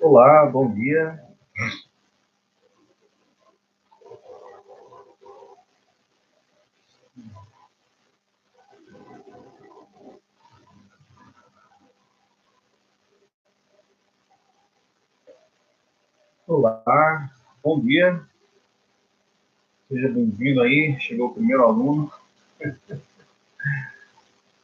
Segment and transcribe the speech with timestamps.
[0.00, 1.20] Olá, bom dia.
[16.46, 17.30] Olá,
[17.62, 18.22] bom dia.
[19.88, 20.96] Seja bem-vindo aí.
[21.00, 22.12] Chegou o primeiro aluno.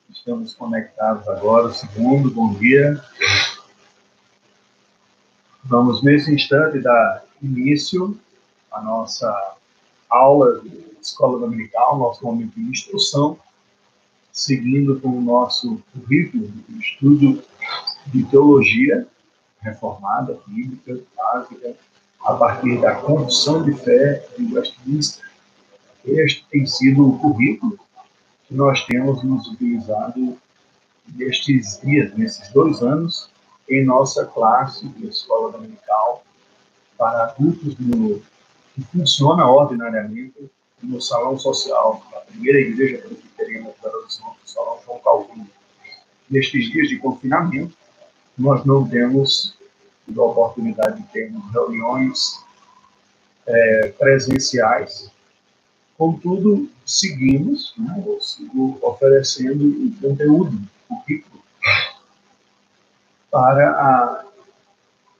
[0.08, 1.66] Estamos conectados agora.
[1.66, 3.02] O segundo, bom dia.
[5.66, 8.18] Vamos, nesse instante, dar início
[8.70, 9.56] à nossa
[10.10, 13.38] aula de escola dominical, nosso momento de instrução,
[14.30, 17.42] seguindo com o nosso currículo de estudo
[18.08, 19.06] de teologia
[19.60, 21.74] reformada, bíblica, básica,
[22.20, 25.24] a partir da Confissão de Fé de Westminster.
[26.04, 27.78] Este tem sido o currículo
[28.46, 30.36] que nós temos nos utilizado
[31.14, 33.30] nestes dias, nesses dois anos,
[33.68, 36.24] em nossa classe de escola dominical
[36.98, 38.22] para adultos no,
[38.74, 40.50] que funciona ordinariamente
[40.82, 45.48] no salão social da primeira igreja de Belo Horizonte, o salão João Calvino.
[46.30, 47.74] Nestes dias de confinamento,
[48.36, 49.56] nós não temos
[50.14, 52.44] a oportunidade de termos reuniões
[53.46, 55.10] é, presenciais.
[55.96, 61.33] Contudo, seguimos, né, sigo oferecendo o conteúdo, o currículo,
[63.34, 64.24] para a,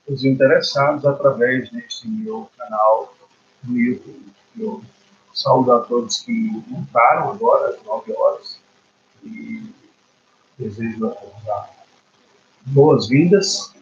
[0.07, 3.13] os interessados através deste meu canal
[3.61, 4.31] no YouTube.
[4.57, 4.81] Eu
[5.33, 6.31] saúdo a todos que
[6.69, 8.57] entraram agora às 9 horas
[9.21, 9.69] e
[10.57, 11.13] desejo
[11.45, 11.69] dar
[12.67, 13.73] boas-vindas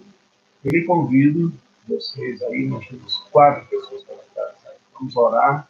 [0.66, 1.54] e convido,
[1.88, 4.78] vocês aí, nós temos quatro pessoas conectadas aí.
[4.98, 5.70] Vamos orar,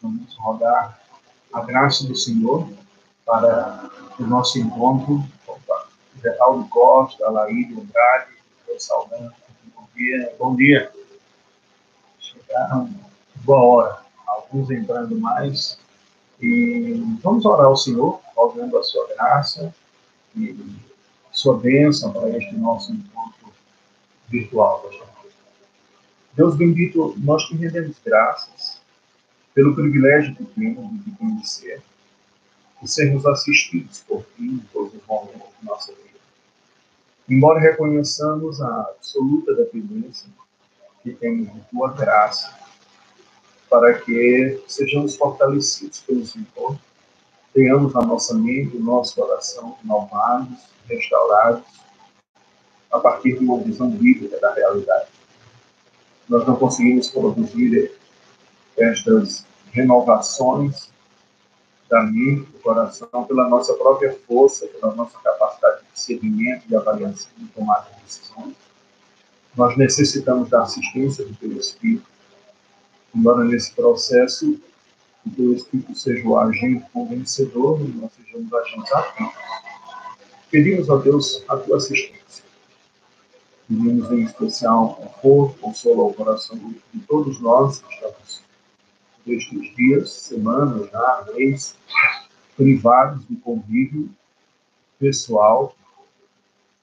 [0.00, 1.00] vamos rogar
[1.52, 2.68] a graça do Senhor
[3.26, 5.20] para o nosso encontro.
[6.22, 8.32] Geraldo Costa, Laíde Andrade,
[8.78, 9.32] saudando.
[9.74, 10.34] Bom dia.
[10.38, 10.92] Bom dia.
[12.18, 12.90] Chegaram
[13.36, 15.78] boa hora, alguns entrando mais.
[16.40, 19.74] E vamos orar ao Senhor, rogando a sua graça
[20.36, 20.56] e
[21.32, 23.52] sua bênção para este nosso encontro
[24.28, 24.88] virtual.
[26.34, 28.80] Deus bendito, nós te rendemos graças
[29.54, 31.82] pelo privilégio que temos de te conhecer
[32.80, 36.17] e sermos assistidos por ti em todos os momentos de nossa vida.
[37.28, 40.28] Embora reconheçamos a absoluta dependência
[41.02, 42.56] que temos de tua graça,
[43.68, 46.78] para que sejamos fortalecidos pelo Senhor,
[47.52, 50.58] tenhamos a nossa mente, o nosso coração renovados,
[50.88, 51.64] restaurados
[52.90, 55.08] a partir de uma visão bíblica da realidade.
[56.28, 57.92] Nós não conseguimos produzir
[58.76, 60.90] estas renovações
[61.88, 67.30] da mente, do coração, pela nossa própria força, pela nossa capacidade de seguimento, de avaliação,
[67.36, 68.54] de tomada de decisões.
[69.56, 72.06] Nós necessitamos da assistência do Teu Espírito,
[73.14, 74.60] embora nesse processo
[75.26, 79.34] o Teu Espírito seja o agente convencedor e nós sejamos agentes ativos.
[80.50, 82.18] Pedimos a Deus a Tua assistência
[83.68, 88.42] Pedimos em especial conforto, consolo ao coração de todos nós que estamos
[89.26, 91.76] nestes dias, semanas, já, mês,
[92.56, 94.08] privados do convívio
[94.98, 95.76] pessoal,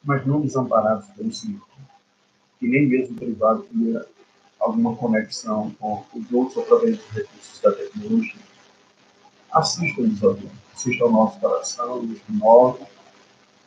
[0.06, 1.68] mas não desamparados pelo Senhor.
[2.60, 4.06] Que nem mesmo privado tenha
[4.60, 8.42] alguma conexão com os outros através dos recursos da tecnologia.
[9.52, 10.52] Assista-nos, ó Deus.
[10.74, 12.86] Assista ao nosso coração, nos renove,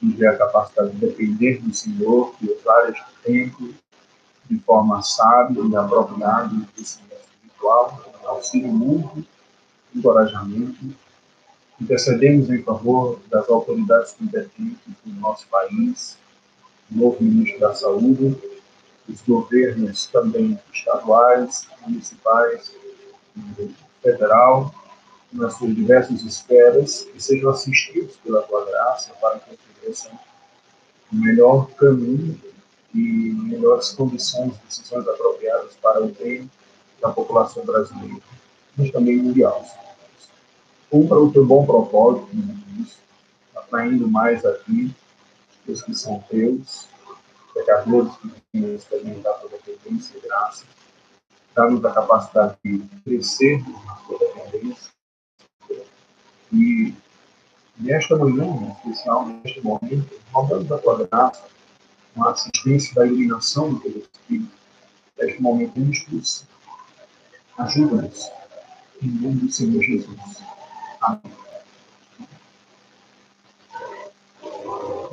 [0.00, 3.75] nos dê a capacidade de depender do Senhor, de usar este tempo
[4.48, 9.25] de forma sábia e apropriada no crescimento espiritual, auxílio mútuo,
[9.94, 10.94] encorajamento.
[11.81, 16.19] Intercedemos em favor das autoridades competentes do nosso país,
[16.91, 18.37] novo ministro da Saúde,
[19.09, 22.75] os governos também estaduais, municipais,
[24.03, 24.75] federal,
[25.32, 30.12] nas suas diversas esferas, que sejam assistidos pela tua graça para que ofereçam
[31.12, 32.41] o melhor caminho
[32.95, 36.51] e melhores condições, decisões apropriadas para o bem
[37.01, 38.22] da população brasileira,
[38.77, 39.65] mas também mundial.
[40.91, 42.28] Cumpra o teu bom propósito
[43.54, 44.95] atraindo mais aqui
[45.72, 46.88] os que são teus,
[47.54, 50.65] pecadores que têm experimentado a dependência e graça,
[51.54, 54.91] dá-nos a capacidade de crescer na sua dependência
[56.53, 56.94] e
[57.78, 61.44] nesta manhã, em especial neste momento, rogamos a tua graça,
[62.16, 64.53] uma assistência da iluminação do teu Espírito,
[65.18, 66.48] neste momento instrução.
[67.59, 68.30] Ajuda-nos,
[69.03, 70.42] em nome do Senhor Jesus.
[71.00, 71.47] Amém.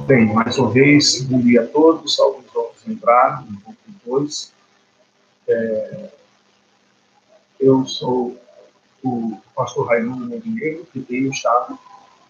[0.05, 4.53] Bem, mais uma vez, bom dia a todos, alguns outros entraram, um pouco depois.
[5.47, 6.11] É,
[7.59, 8.39] eu sou
[9.03, 11.79] o pastor Raimundo Montenegro, que tenho estado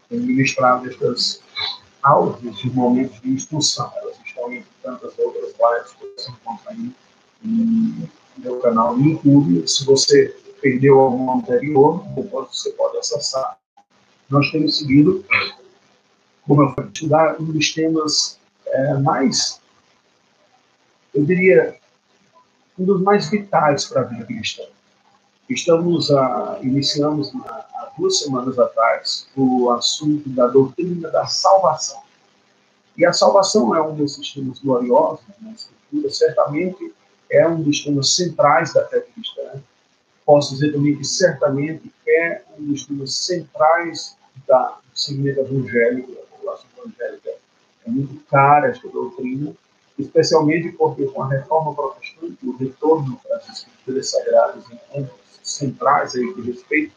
[0.10, 1.42] ministrando estas
[2.02, 3.92] aulas, esses momentos de instrução.
[3.98, 6.96] Elas estão em tantas outras lives que você encontra aí
[7.44, 9.68] no meu canal no YouTube.
[9.68, 13.58] Se você perdeu algum anterior, você pode acessar.
[14.30, 15.26] Nós temos seguido,
[16.48, 19.60] como eu falei, estudar um dos temas é, mais,
[21.14, 21.78] eu diria,
[22.78, 24.64] um dos mais vitais para a vida cristã.
[25.50, 32.02] Estamos a, iniciamos há duas semanas atrás o assunto da doutrina da salvação.
[32.98, 36.94] E a salvação é um desses temas gloriosos na Escritura, certamente
[37.30, 39.62] é um dos temas centrais da fé cristã.
[40.26, 46.12] Posso dizer também que certamente é um dos temas centrais da, segmento evangélico,
[46.46, 47.30] população evangélica.
[47.86, 49.54] É muito cara esta doutrina,
[49.98, 56.16] especialmente porque com a reforma protestante, o retorno para as escrituras sagradas em pontos centrais
[56.16, 56.94] aí de respeito,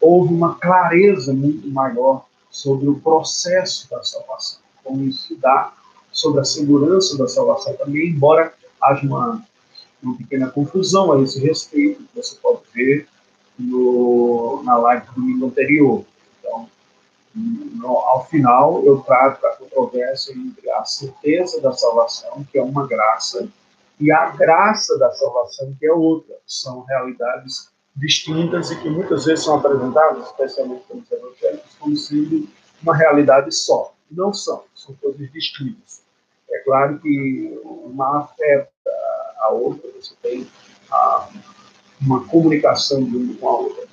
[0.00, 5.08] houve uma clareza muito maior sobre o processo da salvação, como
[5.38, 5.72] dá
[6.10, 9.42] sobre a segurança da salvação também, embora haja uma,
[10.02, 13.06] uma pequena confusão a esse respeito, que você pode ver
[13.58, 16.04] no, na live do domingo anterior.
[17.82, 23.48] Ao final, eu trato a controvérsia entre a certeza da salvação, que é uma graça,
[23.98, 26.34] e a graça da salvação, que é outra.
[26.46, 32.48] São realidades distintas e que muitas vezes são apresentadas, especialmente pelos evangélicos, como sendo
[32.82, 33.94] uma realidade só.
[34.10, 36.02] Não são, são coisas distintas.
[36.50, 38.70] É claro que uma afeta
[39.38, 40.46] a outra, você tem
[40.90, 41.28] a,
[42.00, 43.88] uma comunicação de uma com a outra.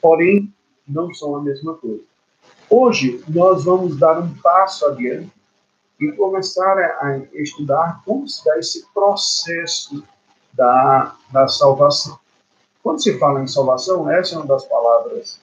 [0.00, 0.52] Porém,
[0.86, 2.09] não são a mesma coisa.
[2.72, 5.32] Hoje, nós vamos dar um passo adiante
[5.98, 10.04] e começar a estudar como se dá esse processo
[10.52, 12.16] da, da salvação.
[12.80, 15.40] Quando se fala em salvação, essa é uma das palavras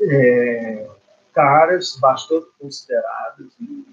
[0.00, 0.90] é,
[1.32, 3.86] caras, bastante consideradas e,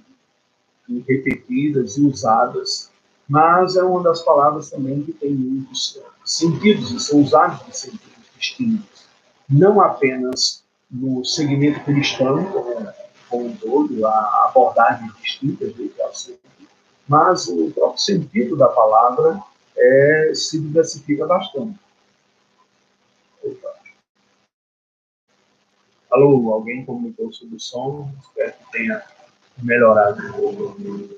[0.89, 2.89] e repetidas e usadas,
[3.29, 8.25] mas é uma das palavras também que tem muitos sentidos e são usados de sentidos
[8.35, 9.05] distintos.
[9.47, 10.60] Não apenas
[10.91, 12.43] no segmento cristão,
[13.29, 16.39] como um todo, a abordagem distinta desse assunto,
[17.07, 19.41] mas o próprio sentido da palavra
[19.77, 21.79] é, se diversifica bastante.
[26.09, 28.11] Alô, alguém comunicou sobre o som?
[28.21, 29.01] Espero que tenha
[29.63, 31.15] melhorado um pouco.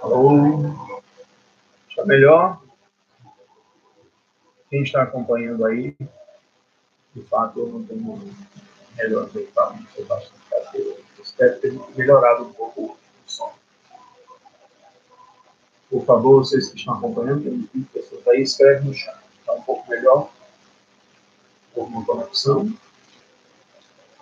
[0.00, 1.02] Alô?
[1.88, 2.62] Está melhor?
[4.70, 5.96] Quem está acompanhando aí?
[7.14, 8.20] De fato, eu não tenho
[8.96, 10.40] melhor equipamento, eu bastante
[11.22, 12.96] Espero ter melhorado um pouco o
[13.26, 13.52] som.
[15.88, 19.18] Por favor, vocês que estão acompanhando, tem 20 pessoas aí, escreve no chat.
[19.38, 20.30] Está um pouco melhor.
[21.74, 22.72] Por uma conexão.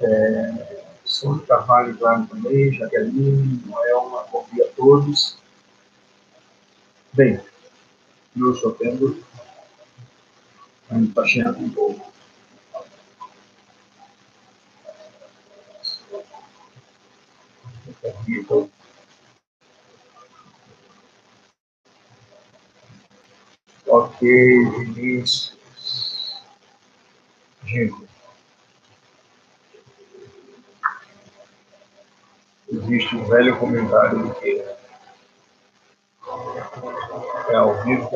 [0.01, 5.39] É, Sônia Carvalho, claro, também, Jaqueline, Noelma, bom dia a todos.
[7.15, 7.41] Bem,
[8.37, 9.25] não estou tendo,
[10.91, 12.13] ainda está cheando um pouco.
[18.27, 18.71] Então,
[23.91, 25.57] Ok, Vinícius.
[27.65, 28.07] Digo.
[32.71, 34.65] Existe um velho comentário de que
[37.49, 38.11] é ao vivo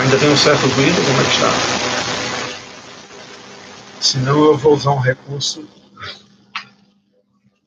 [0.00, 1.85] Ainda tem um certo ruído, como é que está?
[4.06, 5.68] Senão eu vou usar um recurso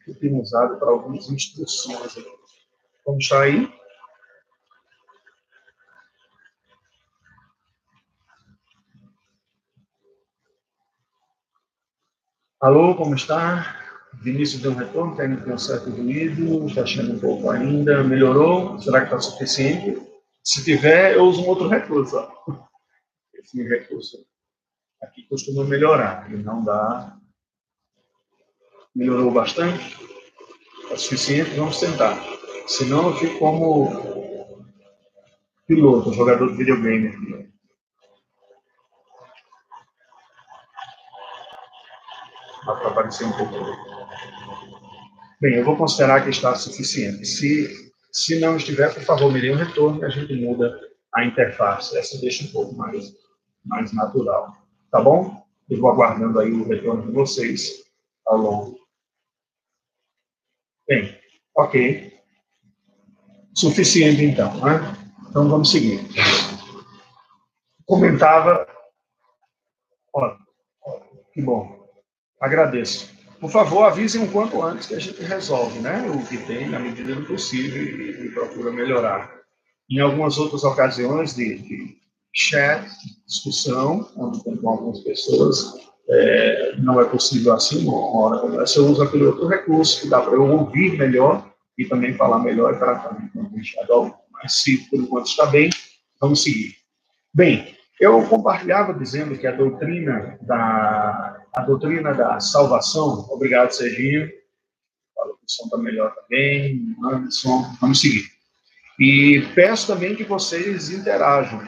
[0.05, 2.15] que tenho usado para algumas instruções.
[3.05, 3.69] Vamos aí?
[12.61, 13.77] Alô, como está?
[14.21, 18.01] Vinícius deu um retorno, tem um certo ruído, está achando um pouco ainda.
[18.01, 18.79] Melhorou?
[18.79, 20.01] Será que está suficiente?
[20.41, 22.15] Se tiver, eu uso um outro recurso.
[22.15, 22.65] Ó.
[23.33, 24.28] Esse recurso
[25.01, 27.17] aqui costuma melhorar, ele não dá
[28.95, 29.97] melhorou bastante?
[30.91, 31.51] É suficiente?
[31.51, 32.17] Vamos tentar.
[32.67, 34.65] Senão eu fico como
[35.67, 37.49] piloto, jogador de videogame aqui.
[42.65, 43.55] Dá para aparecer um pouco.
[45.39, 47.25] Bem, eu vou considerar que está suficiente.
[47.25, 50.77] Se, se não estiver, por favor, me dê um retorno e a gente muda
[51.15, 51.97] a interface.
[51.97, 53.15] Essa deixa um pouco mais,
[53.63, 54.58] mais natural.
[54.91, 55.43] Tá bom?
[55.69, 57.83] Eu vou aguardando aí o retorno de vocês
[58.25, 58.79] ao longo
[60.89, 61.15] Bem,
[61.55, 62.19] ok.
[63.53, 64.79] Suficiente, então, né?
[65.29, 65.99] Então, vamos seguir.
[67.85, 68.67] Comentava...
[70.11, 70.35] Ó,
[71.31, 71.87] que bom.
[72.41, 73.15] Agradeço.
[73.39, 76.09] Por favor, avisem um quanto antes que a gente resolve, né?
[76.09, 79.31] O que tem, na medida do possível, e, e procura melhorar.
[79.87, 81.98] Em algumas outras ocasiões de, de
[82.33, 82.89] chat,
[83.27, 85.73] discussão, com algumas pessoas,
[86.09, 90.21] é, não é possível assim, uma hora conversa, eu uso aquele outro recurso que dá
[90.21, 94.15] para eu ouvir melhor e também falar melhor e também não deixar algo.
[94.31, 95.69] Mas se por enquanto está bem,
[96.19, 96.75] vamos seguir.
[97.33, 104.29] Bem, eu compartilhava dizendo que a doutrina da a doutrina da salvação, obrigado Serginho,
[105.15, 108.25] fala que o som está melhor também, Anderson, vamos seguir.
[108.99, 111.59] E peço também que vocês interajam.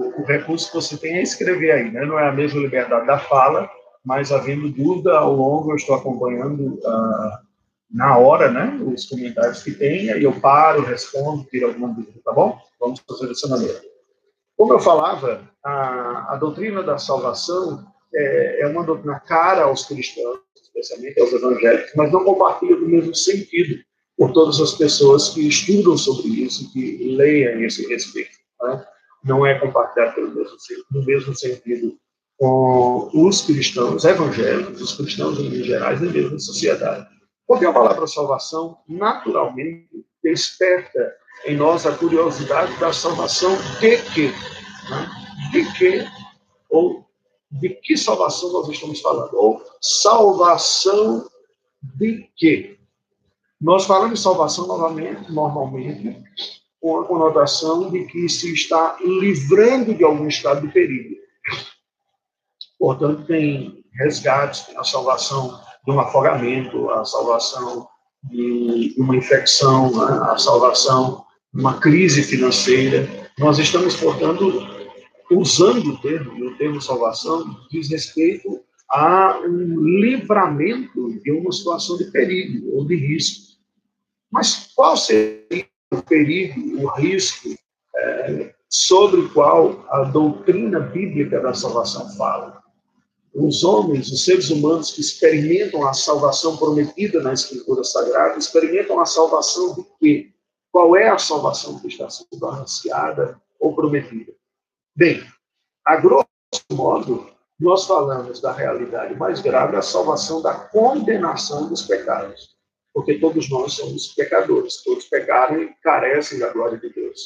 [0.00, 2.04] O, recurso que você tem é escrever aí, né?
[2.04, 3.70] não é a mesma liberdade da fala,
[4.04, 7.38] mas havendo dúvida ao longo, eu estou acompanhando uh,
[7.90, 12.32] na hora, né, os comentários que tem, aí eu paro, respondo, tiro alguma dúvida, tá
[12.32, 12.58] bom?
[12.78, 13.80] Vamos fazer dessa maneira.
[14.56, 20.38] Como eu falava, a, a doutrina da salvação é, é, uma doutrina cara aos cristãos,
[20.62, 23.82] especialmente aos evangélicos, mas não compartilha do mesmo sentido
[24.16, 28.38] por todas as pessoas que estudam sobre isso, que leiam esse respeito.
[28.62, 28.84] Né?
[29.22, 30.56] Não é compartilhado pelo mesmo,
[30.90, 31.98] no mesmo sentido
[32.38, 37.06] com os cristãos evangélicos, os cristãos em geral, e mesmo a sociedade.
[37.46, 44.32] Porque a palavra salvação, naturalmente, desperta em nós a curiosidade da salvação de quê?
[44.88, 45.10] Né?
[45.52, 46.06] De quê?
[46.70, 47.04] Ou
[47.50, 49.34] de que salvação nós estamos falando?
[49.34, 51.28] Ou salvação
[51.82, 52.78] de quê?
[53.60, 56.22] Nós falamos de salvação novamente, normalmente,
[56.80, 61.16] com a conotação de que se está livrando de algum estado de perigo.
[62.78, 67.86] Portanto, tem resgates, tem a salvação de um afogamento, a salvação
[68.24, 70.30] de uma infecção, né?
[70.30, 73.08] a salvação de uma crise financeira.
[73.38, 74.66] Nós estamos, portanto,
[75.30, 78.60] usando o termo, o termo salvação diz respeito
[78.90, 83.58] a um livramento de uma situação de perigo ou de risco.
[84.30, 87.48] Mas qual seria o perigo, o risco
[87.96, 92.60] é, sobre o qual a doutrina bíblica da salvação fala?
[93.34, 99.06] os homens, os seres humanos que experimentam a salvação prometida na Escritura Sagrada, experimentam a
[99.06, 100.32] salvação de quê?
[100.72, 104.32] Qual é a salvação que está sendo anunciada ou prometida?
[104.96, 105.24] Bem,
[105.84, 106.26] a grosso
[106.72, 107.28] modo,
[107.58, 112.56] nós falamos da realidade mais grave, a salvação da condenação dos pecados.
[112.92, 117.20] Porque todos nós somos pecadores, todos pecaram e carecem da glória de Deus.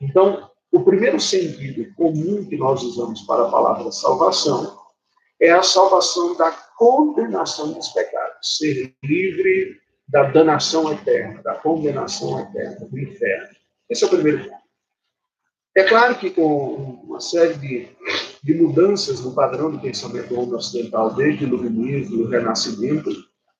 [0.00, 4.78] Então, o primeiro sentido comum que nós usamos para a palavra salvação
[5.40, 12.86] é a salvação da condenação dos pecados, ser livre da danação eterna, da condenação eterna,
[12.86, 13.56] do inferno.
[13.88, 14.66] Esse é o primeiro ponto.
[15.76, 17.88] É claro que com uma série de,
[18.42, 23.10] de mudanças no padrão pensamento do homem ocidental, desde o iluminismo e o renascimento,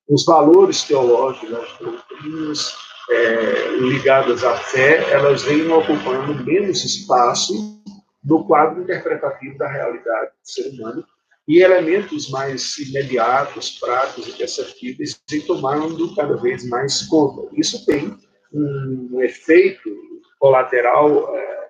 [0.09, 2.77] os valores teológicos, as doutrinas
[3.11, 7.81] é, ligadas à fé, elas vêm ocupando menos espaço
[8.25, 11.05] no quadro interpretativo da realidade do ser humano
[11.47, 17.49] e elementos mais imediatos, práticos e perceptíveis vêm tomando cada vez mais conta.
[17.55, 18.17] Isso tem
[18.53, 19.89] um efeito
[20.41, 21.69] colateral é,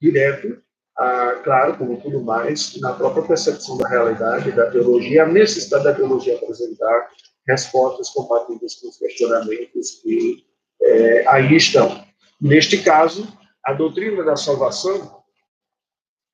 [0.00, 0.62] direto,
[0.98, 5.94] ah, claro, como tudo mais, na própria percepção da realidade, da teologia, a necessidade da
[5.94, 7.08] teologia apresentar
[7.46, 10.44] respostas compatíveis com os questionamentos que
[10.82, 12.04] é, aí estão.
[12.40, 13.26] Neste caso,
[13.64, 15.20] a doutrina da salvação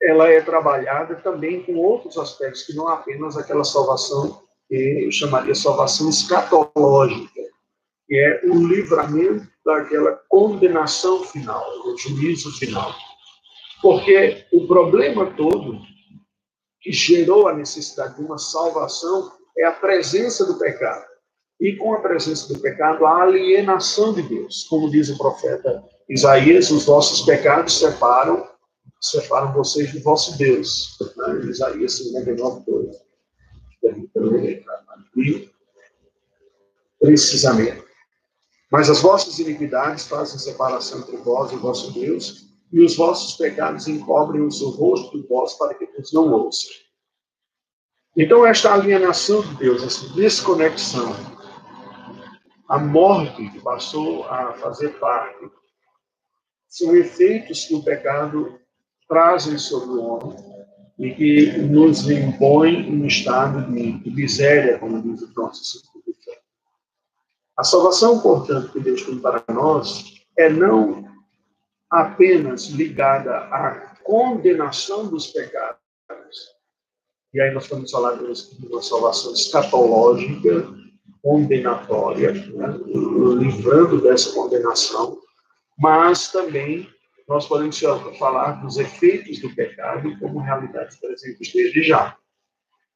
[0.01, 5.55] ela é trabalhada também com outros aspectos, que não apenas aquela salvação que eu chamaria
[5.55, 7.41] salvação escatológica,
[8.05, 12.93] que é o livramento daquela condenação final, o juízo final.
[13.81, 15.81] Porque o problema todo
[16.81, 21.05] que gerou a necessidade de uma salvação é a presença do pecado.
[21.59, 24.65] E com a presença do pecado, a alienação de Deus.
[24.69, 28.47] Como diz o profeta Isaías, os vossos pecados separam
[28.99, 30.97] separam vocês do vosso Deus.
[31.15, 31.45] Né?
[31.49, 32.95] Isaías 59, 2.
[35.17, 35.51] E,
[36.99, 37.83] precisamente.
[38.71, 43.37] Mas as vossas iniquidades fazem separação entre vós e o vosso Deus, e os vossos
[43.37, 46.71] pecados encobrem o seu rosto de vós para que vos não ouçam.
[48.19, 51.15] Então, esta alienação de Deus, essa desconexão,
[52.67, 55.47] a morte que passou a fazer parte,
[56.67, 58.59] são efeitos que o pecado
[59.07, 60.35] trazem sobre o homem
[60.97, 65.79] e que nos impõe um estado de, miséria, como diz o nosso
[67.55, 71.05] A salvação, portanto, que Deus tem para nós é não
[71.87, 76.56] apenas ligada à condenação dos pecados.
[77.33, 80.67] E aí nós estamos falando de uma salvação escatológica,
[81.21, 82.79] condenatória, né?
[83.39, 85.19] livrando dessa condenação,
[85.77, 86.89] mas também
[87.27, 87.77] nós podemos
[88.17, 92.15] falar dos efeitos do pecado como realidades presentes desde já.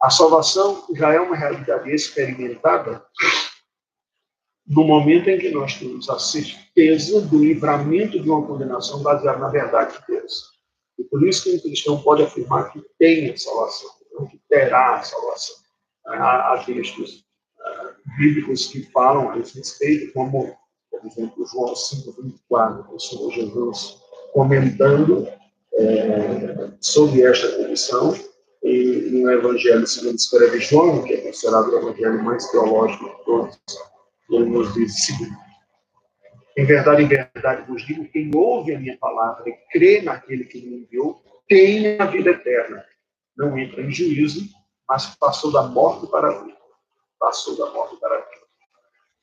[0.02, 3.04] A salvação já é uma realidade experimentada
[4.66, 9.50] no momento em que nós temos a certeza do livramento de uma condenação baseada na
[9.50, 10.52] verdade de Deus.
[10.98, 13.90] E por isso que um cristão pode afirmar que tem a salvação,
[14.30, 15.56] que terá a salvação.
[16.06, 17.26] Há, há textos
[17.60, 20.56] uh, bíblicos que falam a esse respeito, como,
[20.90, 24.02] por exemplo, João 5, 24, o Senhor Jesus
[24.34, 25.28] comentando
[25.74, 28.16] é, sobre esta condição,
[28.64, 33.60] e no Evangelho segundo escreve João, que é considerado o evangelho mais teológico de todos,
[34.30, 35.38] ele nos diz o seguinte:
[36.56, 40.62] Em verdade, em verdade vos digo: quem ouve a minha palavra e crê naquele que
[40.62, 42.86] me enviou, tem a vida eterna.
[43.42, 44.48] Não entra em juízo,
[44.88, 46.58] mas passou da morte para a vida.
[47.20, 48.42] Passou da morte para a vida.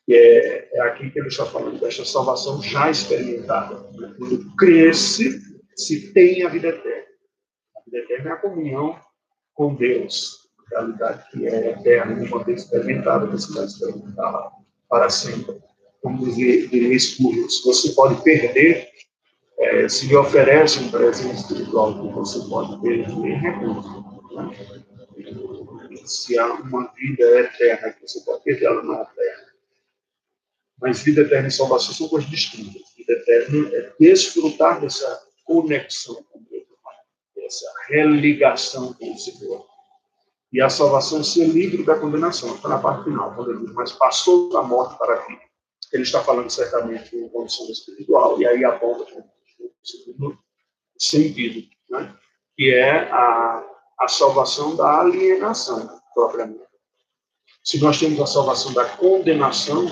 [0.08, 3.76] E é, é aqui que ele está falando desta salvação já experimentada.
[4.18, 5.40] Quando cresce,
[5.76, 7.06] se tem a vida eterna.
[7.76, 8.98] A vida eterna é a comunhão
[9.54, 14.50] com Deus, realidade que é eterna, uma vez experimentada, você vai experimentar
[14.88, 15.60] para sempre.
[16.02, 18.88] Como diria Spurgeon, você pode perder,
[19.58, 24.07] é, se lhe oferece um presente espiritual que você pode perder, nem recurso.
[24.46, 25.96] Né?
[26.04, 29.48] Se há uma vida eterna que você pode perder, ela não é eterna.
[30.80, 32.82] Mas vida eterna e salvação são coisas distintas.
[32.96, 36.66] Vida eterna é desfrutar dessa conexão com Deus,
[37.38, 39.66] essa religação com o Senhor.
[40.52, 42.54] E a salvação é ser livre da condenação.
[42.54, 45.42] Está na parte final, quando ele diz, mas passou da morte para a vida.
[45.92, 49.24] Ele está falando certamente de condição espiritual, e aí aponta para o
[49.82, 50.38] segundo
[50.98, 52.14] sentido, né?
[52.56, 53.64] que é a,
[54.00, 56.68] a salvação da alienação, propriamente.
[57.62, 59.86] Se nós temos a salvação da condenação,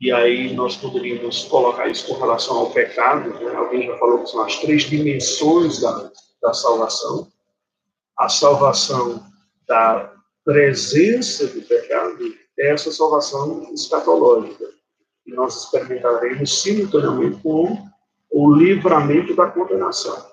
[0.00, 3.54] e aí nós poderíamos colocar isso com relação ao pecado, né?
[3.56, 7.26] alguém já falou que são as três dimensões da, da salvação.
[8.16, 9.24] A salvação
[9.66, 10.12] da
[10.44, 14.66] presença do pecado é essa salvação escatológica,
[15.24, 17.88] que nós experimentaremos simultaneamente com
[18.30, 20.27] o livramento da condenação.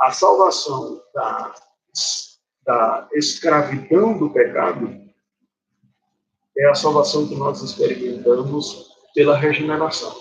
[0.00, 1.54] A salvação da,
[2.64, 4.98] da escravidão do pecado
[6.56, 10.14] é a salvação que nós experimentamos pela regeneração.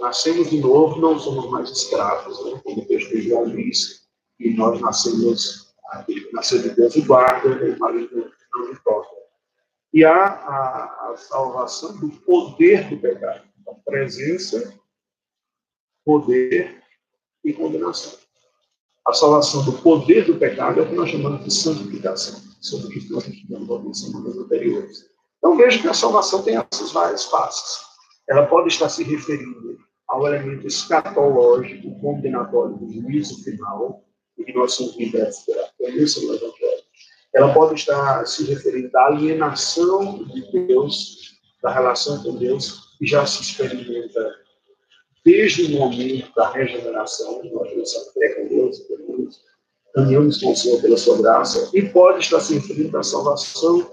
[0.00, 2.60] Nascemos de novo, não somos mais escravos, né?
[2.62, 5.74] como o texto de diz, e nós nascemos,
[6.32, 9.10] nasceu de Deus e guarda, e marido não importa.
[9.92, 14.72] E há a, a salvação do poder do pecado, a presença,
[16.04, 16.82] poder
[17.44, 18.21] e condenação.
[19.06, 23.12] A salvação do poder do pecado é o que nós chamamos de santificação, sobre isso
[23.12, 25.10] nós estudamos algumas semanas anteriores.
[25.38, 27.84] Então veja que a salvação tem essas várias faces.
[28.28, 34.04] Ela pode estar se referindo ao elemento escatológico, condenatório do juízo final,
[34.38, 36.82] e que nós somos libertos pela premissa do Evangelho.
[37.34, 43.26] Ela pode estar se referindo à alienação de Deus, da relação com Deus, que já
[43.26, 44.41] se experimenta
[45.24, 48.82] desde o momento da regeneração, nós nossa fé com Deus,
[49.94, 53.90] caminhamos com o Senhor pela sua graça, e pode estar se referindo à salvação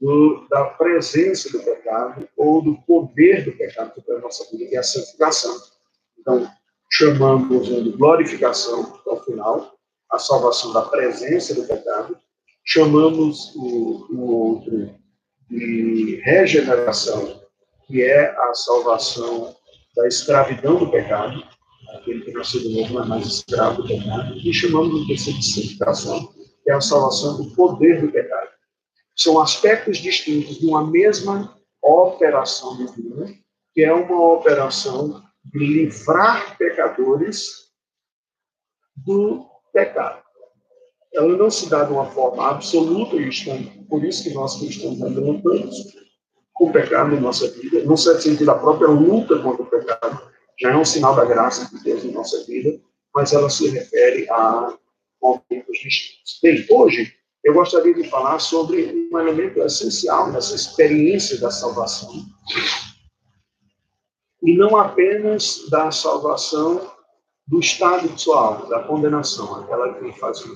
[0.00, 4.76] do, da presença do pecado ou do poder do pecado sobre a nossa vida, que
[4.76, 5.56] é a santificação.
[6.18, 6.48] Então,
[6.90, 9.74] chamamos de glorificação, ao final,
[10.12, 12.16] a salvação da presença do pecado,
[12.64, 14.94] chamamos o, o outro
[15.50, 17.42] de regeneração,
[17.86, 19.56] que é a salvação
[19.96, 21.42] da escravidão do pecado,
[21.94, 26.28] aquele que nasceu de novo não é mais escravo do pecado, e chamamos de santificação,
[26.62, 28.48] que é a salvação do poder do pecado
[29.18, 33.34] são aspectos distintos de uma mesma operação divina,
[33.74, 37.72] que é uma operação de livrar pecadores
[38.96, 40.22] do pecado.
[41.12, 45.20] Ela não se dá de uma forma absoluta, e por isso que nós cristãos ainda
[45.20, 45.76] lutamos
[46.58, 50.20] com o pecado na nossa vida, no certo sentido, a própria luta contra o pecado
[50.60, 52.80] já é um sinal da graça de Deus em nossa vida,
[53.14, 54.76] mas ela se refere a
[55.22, 56.40] momentos distintos.
[56.42, 62.10] Bem, hoje eu gostaria de falar sobre um elemento essencial nessa experiência da salvação.
[64.42, 66.90] E não apenas da salvação
[67.46, 70.50] do estado pessoal, da condenação, aquela que faz que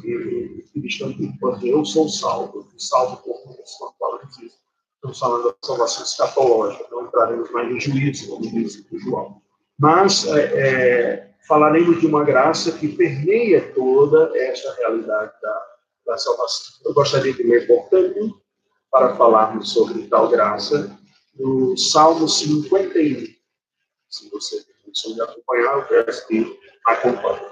[0.75, 4.62] o cristão pode dizer, eu sou salvo, salvo por quando falamos isso.
[5.03, 9.43] Estamos falando da salvação escatológica, não entraremos mais no juízo, como diz o João.
[9.77, 15.67] Mas é, é, falaremos de uma graça que permeia toda esta realidade da,
[16.07, 16.83] da salvação.
[16.85, 18.41] Eu gostaria de ler, portanto,
[18.93, 20.97] para falarmos sobre tal graça,
[21.35, 23.27] no Salmo 51.
[24.09, 24.65] Se você
[25.15, 27.51] de acompanhar, o verso que acompanha.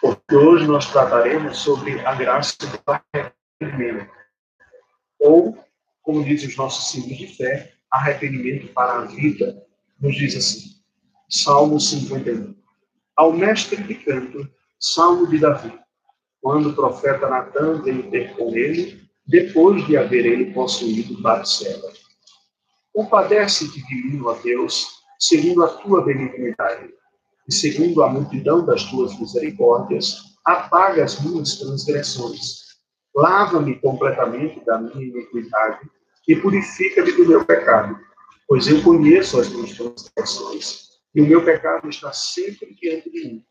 [0.00, 4.12] Porque hoje nós trataremos sobre a graça do arrependimento.
[5.18, 5.58] Ou,
[6.08, 9.62] como dizem os nossos símbolos de fé, arrependimento para a vida.
[10.00, 10.70] Nos diz assim,
[11.28, 12.54] Salmo 51.
[13.14, 14.48] Ao mestre de canto,
[14.80, 15.70] Salmo de Davi.
[16.40, 21.92] Quando o profeta Natan veio ter com ele, depois de haver ele possuído Batseba.
[22.94, 24.86] Compadece-te de mim, ó Deus,
[25.18, 26.88] segundo a tua benignidade,
[27.46, 32.78] e segundo a multidão das tuas misericórdias, apaga as minhas transgressões.
[33.14, 35.86] Lava-me completamente da minha iniquidade
[36.28, 37.98] e purifica-me do meu pecado,
[38.46, 43.44] pois eu conheço as minhas transgressões, e o meu pecado está sempre diante de mim.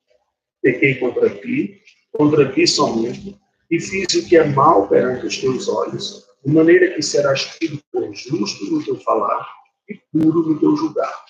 [0.62, 3.36] Pequei contra ti, contra ti somente,
[3.70, 7.82] e fiz o que é mal perante os teus olhos, de maneira que serás tido
[7.92, 9.46] por justo no teu falar
[9.90, 11.26] e puro no teu julgar.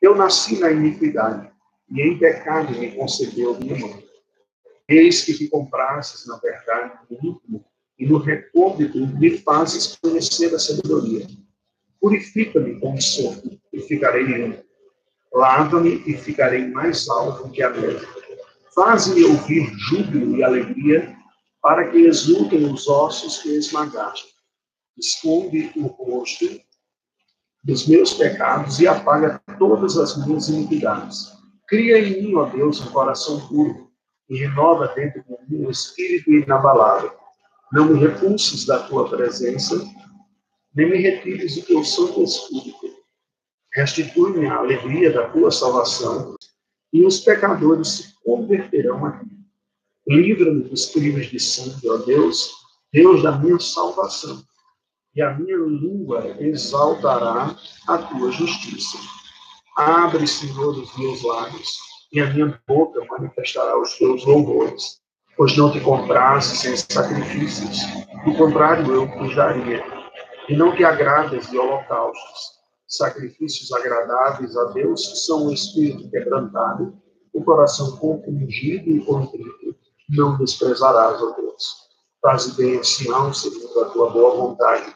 [0.00, 1.50] Eu nasci na iniquidade,
[1.90, 4.02] e em pecado me concedeu minha mão.
[4.88, 7.64] Eis que te comprasses, na verdade, no íntimo,
[7.98, 11.26] e no recôndito me fazes conhecer a sabedoria.
[12.00, 14.62] Purifica-me com o e ficarei limpo.
[15.32, 18.06] Lava-me e ficarei mais alto que a neve.
[18.74, 21.16] Faz-me ouvir júbilo e alegria,
[21.62, 24.34] para que exultem os ossos que esmagaste.
[24.98, 26.46] Esconde o rosto
[27.62, 31.32] dos meus pecados e apaga todas as minhas iniquidades.
[31.66, 33.90] Cria em mim, ó Deus, um coração puro
[34.28, 37.23] e renova dentro de mim um espírito inabalável.
[37.74, 39.84] Não me repulses da tua presença,
[40.76, 42.86] nem me retires o teu santo espírito.
[43.74, 46.36] Restitui-me a alegria da tua salvação
[46.92, 49.20] e os pecadores se converterão a.
[50.06, 52.52] Livra-me dos crimes de sangue, ó Deus,
[52.92, 54.40] Deus da minha salvação,
[55.12, 57.56] e a minha língua exaltará
[57.88, 58.98] a tua justiça.
[59.76, 61.76] Abre, Senhor, os meus lábios,
[62.12, 65.02] e a minha boca manifestará os teus louvores,
[65.36, 67.78] pois não te comprases em sacrifícios,
[68.24, 69.84] do contrário eu te daria.
[70.48, 72.54] E não te agradas de holocaustos,
[72.86, 76.94] sacrifícios agradáveis a Deus são o espírito quebrantado,
[77.32, 79.74] o coração compungido e contrito,
[80.10, 81.84] não desprezarás, ó Deus.
[82.20, 84.94] Faze bem a Sião, segundo a tua boa vontade.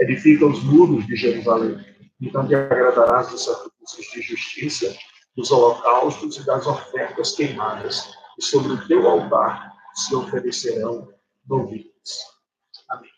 [0.00, 1.78] Edifica os muros de Jerusalém.
[2.20, 4.96] Então te agradarás dos sacrifícios de justiça,
[5.36, 8.10] dos holocaustos e das ofertas queimadas.
[8.38, 11.12] E sobre o teu altar se oferecerão
[11.48, 11.90] novilhas.
[12.88, 13.10] Amém.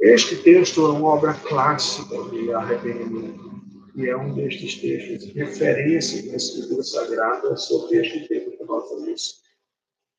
[0.00, 3.50] Este texto é uma obra clássica de arrependimento
[3.96, 8.88] e é um destes textos de referência da Escritura Sagrada sobre este tema que nós
[8.88, 9.40] vamos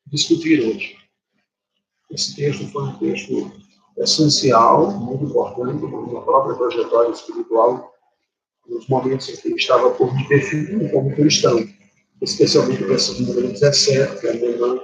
[0.06, 0.96] discutir hoje.
[2.10, 3.50] Esse texto foi um texto
[3.98, 7.92] essencial, muito importante, na própria trajetória espiritual,
[8.66, 11.58] nos momentos em que ele estava por me definir como cristão,
[12.22, 14.80] especialmente o versículo número 17, que a minha irmã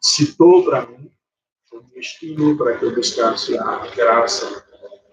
[0.00, 1.10] citou para mim,
[1.70, 4.64] como estímulo para que eu buscasse a graça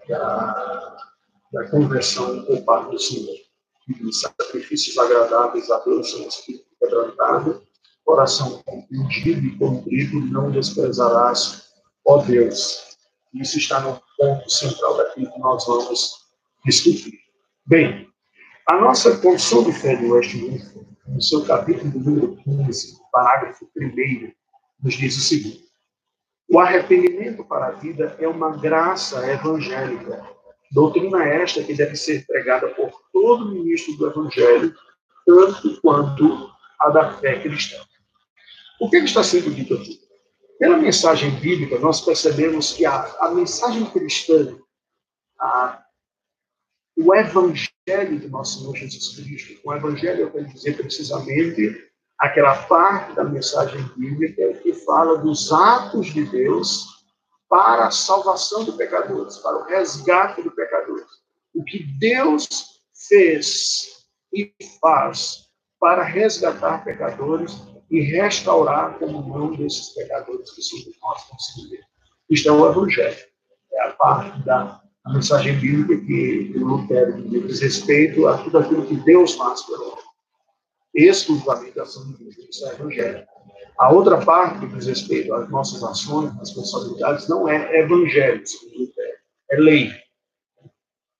[0.08, 0.90] da
[1.52, 3.36] da conversão por parte do Senhor.
[3.88, 7.62] E sacrifícios agradáveis a Deus são espírito quebrantado,
[8.04, 11.64] coração compungido e contrito não desprezarás,
[12.06, 12.96] ó Deus.
[13.34, 16.26] Isso está no ponto central daquilo que nós vamos
[16.64, 17.18] discutir.
[17.66, 18.08] Bem,
[18.68, 24.32] a nossa Confissão de Fé de Westminster, no seu capítulo número 15, parágrafo 1,
[24.82, 25.64] nos diz o seguinte:
[26.48, 32.68] O arrependimento para a vida é uma graça evangélica Doutrina esta que deve ser pregada
[32.68, 34.72] por todo ministro do Evangelho,
[35.26, 37.76] tanto quanto a da fé cristã.
[38.80, 40.00] O que, está sendo dito aqui?
[40.58, 44.56] Pela mensagem bíblica, nós percebemos que a, a mensagem cristã,
[45.40, 45.82] a,
[47.02, 53.14] o Evangelho de nosso Senhor Jesus Cristo, o Evangelho, eu quero dizer precisamente aquela parte
[53.14, 56.84] da mensagem bíblica que fala dos atos de Deus
[57.48, 61.06] para a salvação de pecadores, para o resgate de pecadores.
[61.54, 62.48] O que Deus
[63.08, 65.48] fez e faz
[65.80, 67.56] para resgatar pecadores
[67.90, 71.86] e restaurar a comunhão desses pecadores que somos nós conseguimos.
[72.28, 73.18] Isto é o Evangelho.
[73.72, 78.86] É a parte da a mensagem bíblica que o Lutero diz respeito a tudo aquilo
[78.86, 80.04] que Deus faz pelo homem.
[80.94, 82.36] Exclusivamente a ação de Deus.
[82.36, 83.26] Isso é o Evangelho.
[83.78, 88.92] A outra parte que diz respeito às nossas ações, responsabilidades, não é evangelho, segundo
[89.50, 89.90] é lei.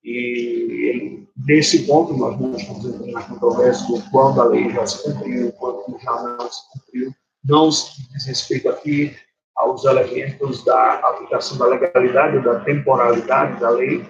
[0.05, 5.53] E nesse ponto nós não estamos na controvérsia do quando a lei já se cumpriu,
[5.53, 7.15] quando já não se cumpriu.
[7.43, 9.17] Não se diz respeito aqui
[9.61, 14.03] aos elementos da aplicação da legalidade, da temporalidade da lei,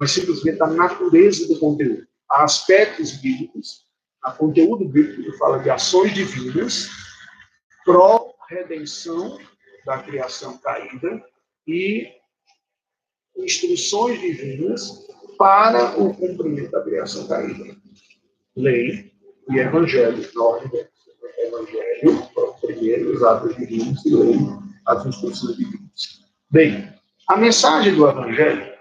[0.00, 2.06] mas simplesmente a natureza do conteúdo.
[2.30, 3.84] Há aspectos bíblicos,
[4.22, 6.88] há conteúdo bíblico que fala de ações divinas,
[7.84, 9.38] pró-redenção
[9.84, 11.20] da criação caída
[11.66, 12.08] e
[13.36, 15.04] instruções divinas
[15.36, 17.76] para o cumprimento da criação caída.
[18.54, 19.10] Lei
[19.50, 20.86] e evangelho, na ordem
[21.38, 22.28] Evangelho,
[22.60, 24.38] primeiro os atos divinos e lei,
[24.86, 26.22] as instruções divinas.
[26.50, 26.92] Bem,
[27.28, 28.72] a mensagem do evangelho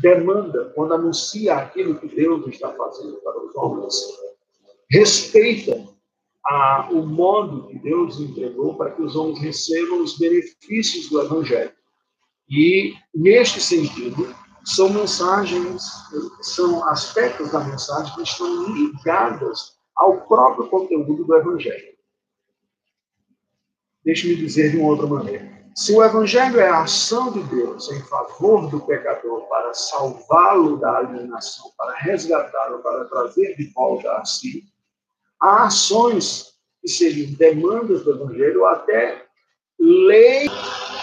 [0.00, 3.94] demanda, quando anuncia aquilo que Deus está fazendo para os homens,
[4.90, 5.86] respeita
[6.44, 11.72] a, o modo que Deus entregou para que os homens recebam os benefícios do Evangelho.
[12.48, 14.32] E, neste sentido,
[14.64, 15.82] são mensagens,
[16.42, 21.95] são aspectos da mensagem que estão ligados ao próprio conteúdo do Evangelho.
[24.06, 25.56] Deixe-me dizer de uma outra maneira.
[25.74, 30.98] Se o Evangelho é a ação de Deus em favor do pecador para salvá-lo da
[30.98, 34.62] alienação, para resgatá-lo, para trazer de volta a si,
[35.42, 39.26] há ações que seriam demandas do Evangelho, ou até
[39.80, 40.48] lei.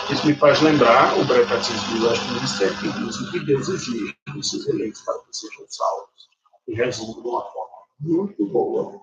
[0.10, 4.66] Isso me faz lembrar o catecismo de Westminster, que diz que Deus exige dos seus
[4.70, 6.30] eleitos para que sejam salvos.
[6.70, 9.02] E resume de uma forma muito boa,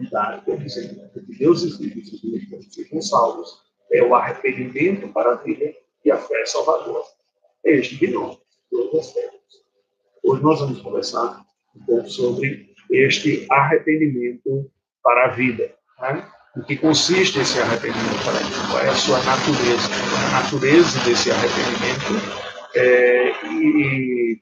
[0.00, 4.14] didática, dizendo o que Deus exige dos seus eleitos para que sejam salvos é o
[4.14, 7.04] arrependimento para a vida e a fé salvadora.
[7.64, 8.38] É este binômio,
[8.70, 9.64] todos os aspectos.
[10.22, 14.70] Hoje nós vamos conversar um pouco sobre este arrependimento
[15.02, 15.74] para a vida.
[16.00, 16.26] Né?
[16.56, 18.68] O que consiste esse arrependimento para a vida?
[18.70, 19.88] Qual é a sua natureza?
[19.92, 22.50] É a natureza desse arrependimento?
[22.74, 24.40] É, e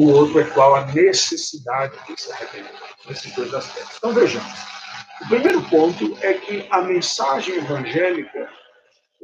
[0.00, 2.80] o outro é qual a necessidade desse arrependimento.
[3.10, 3.96] Esses dois aspectos.
[3.98, 4.50] Então vejamos.
[5.22, 8.48] O primeiro ponto é que a mensagem evangélica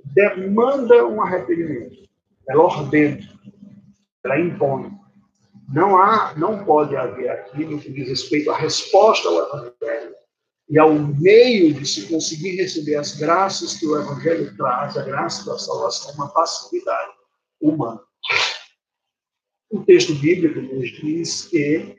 [0.05, 2.07] demanda um arrependimento.
[2.47, 3.19] Ela ordena,
[4.23, 4.93] ela impõe.
[5.73, 10.15] Não há, não pode haver aqui no que diz respeito à resposta ao evangelho
[10.69, 15.45] e ao meio de se conseguir receber as graças que o evangelho traz, a graça
[15.45, 17.12] da salvação, uma passividade
[17.61, 18.06] humana.
[19.77, 21.99] O texto bíblico nos diz que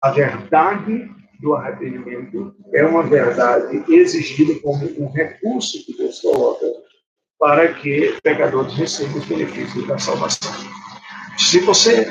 [0.00, 1.06] a verdade
[1.38, 6.64] do arrependimento é uma verdade exigida como um recurso que Deus coloca
[7.38, 10.50] para que pecadores recebam os benefícios da salvação.
[11.36, 12.10] Se você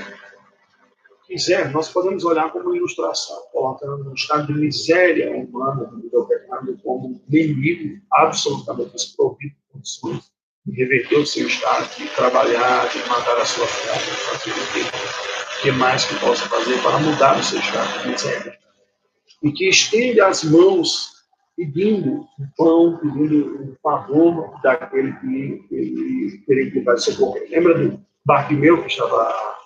[1.26, 7.08] quiser, nós podemos olhar como ilustração, colocando um estado de miséria humana do pecado como
[7.08, 10.32] um inimigo absolutamente desprovido de condições
[10.68, 16.06] reverter o seu estado, de trabalhar, de matar a sua fome, fazer o que mais
[16.06, 18.60] que possa fazer para mudar o seu estado miséria
[19.42, 21.20] e que estende as mãos
[21.56, 27.50] pedindo um pão, pedindo um favor daquele que ele, ele que vai socorrer.
[27.50, 29.58] Lembra do Bartimeu que estava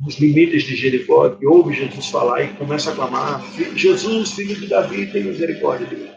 [0.00, 3.42] nos limites de Jericó, que ouve Jesus falar e começa a clamar:
[3.76, 6.10] Jesus, filho de Davi, tem misericórdia de mim.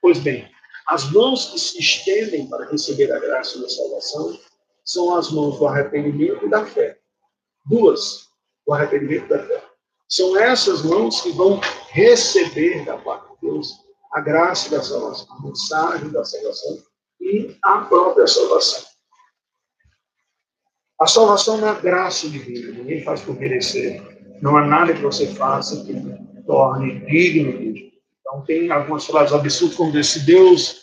[0.00, 0.46] Pois bem,
[0.88, 4.38] as mãos que se estendem para receber a graça da salvação
[4.84, 6.98] são as mãos do arrependimento e da fé.
[7.64, 8.28] Duas,
[8.66, 9.64] o arrependimento e da fé.
[10.08, 13.72] São essas mãos que vão receber da parte de Deus
[14.12, 16.78] a graça da salvação, a mensagem da salvação
[17.20, 18.84] e a própria salvação.
[21.00, 24.00] A salvação não é graça divina, ninguém faz por merecer.
[24.40, 25.94] Não há nada que você faça que
[26.46, 27.93] torne digno disso.
[28.26, 30.82] Então, tem algumas frases absurdas, como dizer, se Deus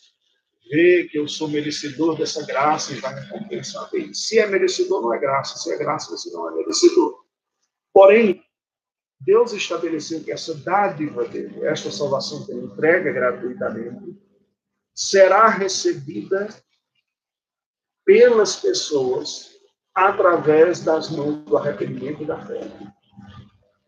[0.70, 3.90] vê que eu sou merecedor dessa graça, ele vai me compensar.
[3.90, 5.58] Bem, se é merecedor, não é graça.
[5.58, 7.26] Se é graça, você não é merecedor.
[7.92, 8.44] Porém,
[9.20, 14.18] Deus estabeleceu que essa dádiva dele, esta salvação que ele entrega gratuitamente,
[14.94, 16.48] será recebida
[18.06, 19.52] pelas pessoas
[19.94, 22.62] através das mãos do arrependimento e da fé.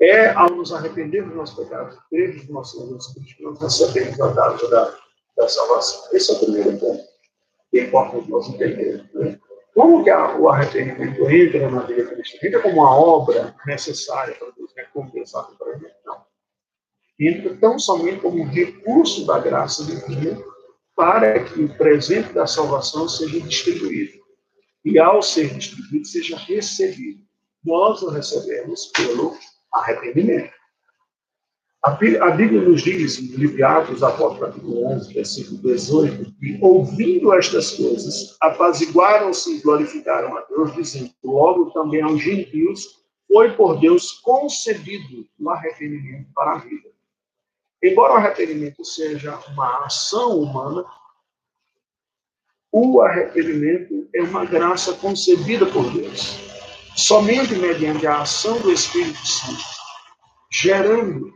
[0.04, 4.28] É ao nos arrepender dos nossos pecados, crer dos nossos erros, que nós recebemos a
[4.34, 4.98] dádiva da,
[5.38, 6.10] da salvação.
[6.12, 7.04] Esse é o primeiro ponto
[7.72, 9.14] que é importante nós entendermos.
[9.14, 9.40] Né?
[9.74, 12.38] Como que o arrependimento entra na vida cristã?
[12.46, 15.56] Entra como uma obra necessária para Deus, recompensar né?
[15.58, 15.94] para Deus?
[16.06, 16.22] Não.
[17.18, 20.38] Entra tão somente como um recurso da graça divina
[20.98, 24.22] para que o presente da salvação seja distribuído.
[24.84, 27.24] E ao ser distribuído, seja recebido.
[27.64, 29.38] Nós o recebemos pelo
[29.74, 30.52] arrependimento.
[31.84, 38.38] A Bíblia nos diz, em livro apóstolo capítulo 11, versículo 18, que, ouvindo estas coisas,
[38.40, 45.50] apaziguaram-se e glorificaram a Deus, dizendo, logo também aos gentios foi por Deus concebido o
[45.50, 46.90] arrependimento para a vida.
[47.84, 50.86] Embora o arrependimento seja uma ação humana,
[52.72, 56.53] o arrependimento é uma graça concebida por Deus.
[56.96, 59.64] Somente mediante a ação do Espírito Santo,
[60.52, 61.34] gerando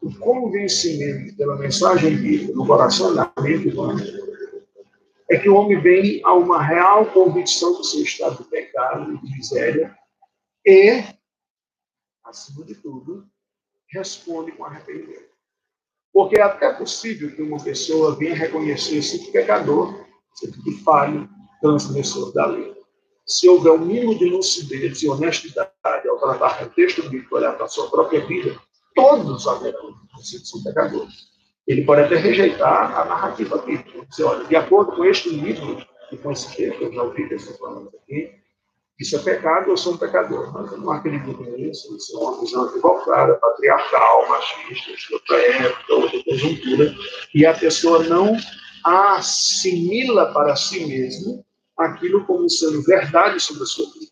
[0.00, 4.02] o convencimento pela mensagem bíblica no coração da mente humana,
[5.30, 9.18] é que o homem vem a uma real convicção do seu estado de pecado e
[9.18, 9.96] de miséria
[10.64, 11.04] e,
[12.24, 13.26] acima de tudo,
[13.88, 15.30] responde com arrependimento.
[16.12, 20.04] Porque é até possível que uma pessoa venha reconhecer-se pecador,
[20.42, 21.28] de falho,
[21.60, 22.79] transgressor da lei.
[23.30, 25.70] Se houver um mínimo de lucidez e honestidade
[26.08, 28.58] ao tratar o texto bíblico, olhar para a sua própria vida,
[28.92, 31.30] todos haverão sido são pecadores.
[31.64, 34.04] Ele pode até rejeitar a narrativa bíblica.
[34.06, 37.56] Dizer, olha, de acordo com este livro e com esse texto, eu já ouvi pessoas
[37.56, 38.34] falando aqui,
[38.98, 40.52] isso é pecado, eu sou um pecador.
[40.52, 45.94] Mas eu não acredito nisso, isso é uma visão equivocada, patriarcal, machista, de outra época,
[45.94, 46.94] outra conjuntura,
[47.32, 48.36] e a pessoa não
[48.84, 51.44] assimila para si mesmo
[51.80, 54.10] aquilo como sendo verdade sobre a sua vida.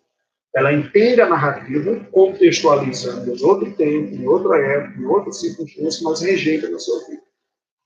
[0.54, 6.20] Ela entende a narrativa, contextualizando em outro tempo, em outra época, em outra circunstância, mas
[6.20, 7.22] rejeita na sua vida.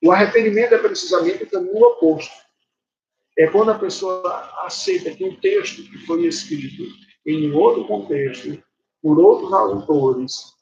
[0.05, 2.33] O arrependimento é precisamente o caminho oposto.
[3.38, 6.85] É quando a pessoa aceita que um texto que foi escrito
[7.27, 8.62] em outro contexto,
[9.03, 10.53] por outros autores,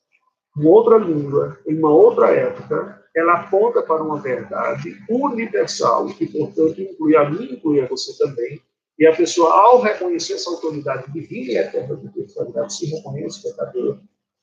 [0.58, 6.80] em outra língua, em uma outra época, ela aponta para uma verdade universal, que, portanto,
[6.80, 8.60] inclui a mim, inclui a você também,
[9.00, 12.34] e a pessoa, ao reconhecer essa autoridade divina e eterna de Deus,
[12.68, 13.98] se reconhece pecador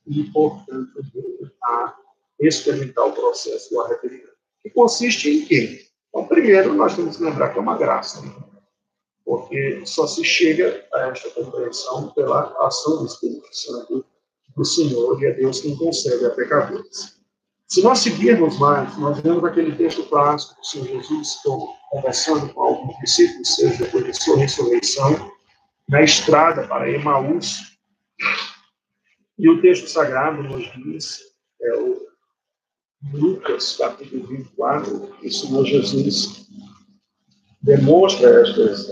[0.08, 1.04] e, portanto,
[1.64, 1.96] a
[2.40, 4.36] experimentar o processo do arrependimento.
[4.64, 5.86] Que consiste em quê?
[6.10, 8.34] Então, primeiro, nós temos que lembrar que é uma graça, né?
[9.24, 14.06] porque só se chega a esta compreensão pela ação do Espírito Santo
[14.56, 17.17] do Senhor, e é Deus quem concede a pecadores.
[17.68, 21.42] Se nós seguirmos mais, nós vemos aquele texto clássico do Senhor Jesus
[21.90, 25.32] conversando com alguns discípulos seus depois de sua ressurreição,
[25.90, 27.78] na estrada para Emaús.
[29.38, 31.20] E o texto sagrado nos diz,
[31.62, 32.08] é o
[33.14, 36.48] Lucas, capítulo 24, que o Senhor Jesus
[37.62, 38.88] demonstra estas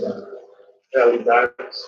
[0.92, 1.82] realidades.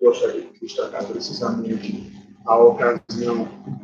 [0.00, 3.78] Gostaria de destacar precisamente a ocasião em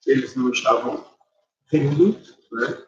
[0.00, 1.04] que eles não estavam
[1.70, 2.18] rindo,
[2.52, 2.84] né?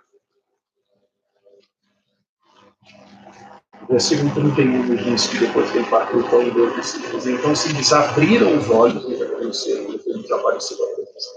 [3.88, 7.92] Versículo 31 nos diz que depois que ele partiu o Deus discípulos, então se lhes
[7.92, 11.30] abriram os olhos e reconheceram que ele desapareceu a presença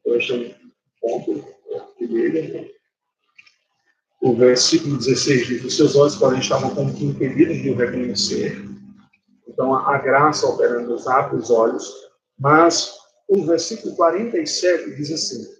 [0.00, 1.58] Então, este é um ponto
[2.06, 2.74] dele.
[4.20, 8.68] O versículo 16 diz: Os seus olhos, porém, estavam como que impedidos de o reconhecer.
[9.58, 11.92] Então, a graça operando abre os olhos,
[12.38, 15.58] mas o versículo 47 diz assim: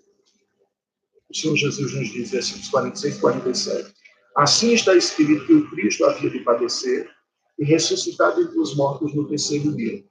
[1.29, 3.95] o Senhor Jesus nos diz, versículos 46 e 47.
[4.37, 7.11] Assim está escrito que o Cristo havia de padecer
[7.59, 10.05] e ressuscitado entre os mortos no terceiro dia.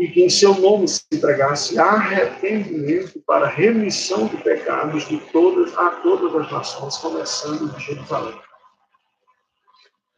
[0.00, 5.90] E que em seu nome se entregasse arrependimento para remissão de pecados de todas a
[6.02, 8.45] todas as nações, começando de Jerusalém.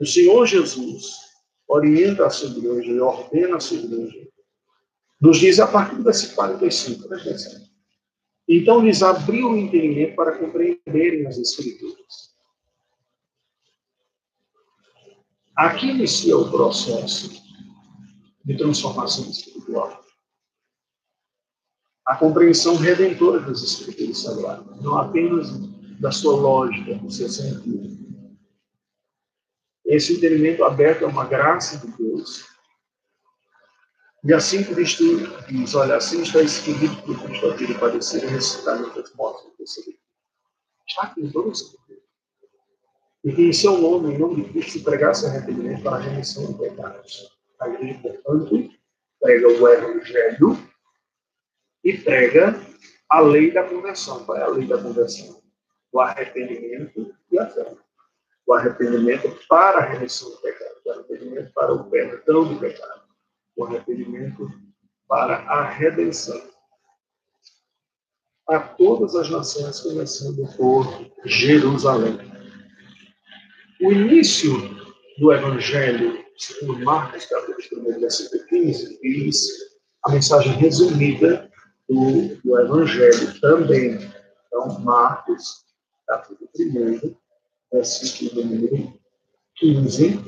[0.01, 1.29] O Senhor Jesus
[1.67, 4.29] orienta a sua igreja e ordena a sua igreja.
[5.21, 7.69] Nos diz a partir versículo 45, presta atenção.
[8.49, 12.29] Então lhes abriu o entendimento para compreenderem as Escrituras.
[15.55, 17.31] Aqui inicia o processo
[18.45, 20.03] de transformação espiritual.
[22.07, 25.49] A compreensão redentora das Escrituras Sagradas, não apenas
[26.01, 28.08] da sua lógica, do seu sentido,
[29.89, 32.47] esse entendimento aberto é uma graça de Deus.
[34.23, 35.03] E assim Cristo
[35.49, 39.45] diz, olha, assim está escrito que Cristo havia de padecer e ressuscitar entre os mortos
[39.47, 39.99] no terceiro
[40.87, 42.01] Está aqui em a Escritura.
[43.25, 46.53] E que em seu nome, em nome de Cristo, se pregasse arrependimento para a remissão
[46.53, 47.39] de pecados.
[47.61, 48.71] A igreja, portanto,
[49.21, 50.59] prega o Evangelho
[51.83, 52.61] e prega
[53.09, 54.25] a lei da conversão.
[54.25, 55.43] Qual é a lei da conversão?
[55.93, 57.75] O arrependimento e a fé
[58.49, 63.03] o arrependimento para a remissão do pecado, o arrependimento para o perdão do pecado,
[63.55, 64.51] o arrependimento
[65.07, 66.41] para a redenção.
[68.49, 70.87] A todas as nações, começando por
[71.27, 72.19] Jerusalém.
[73.83, 74.55] O início
[75.19, 79.49] do Evangelho segundo Marcos, capítulo 1, versículo 15, diz
[80.05, 81.51] a mensagem resumida
[81.89, 83.99] do, do Evangelho também.
[84.47, 85.67] Então, Marcos,
[86.07, 87.17] capítulo 1,
[87.73, 88.93] versículo número
[89.57, 90.21] 15,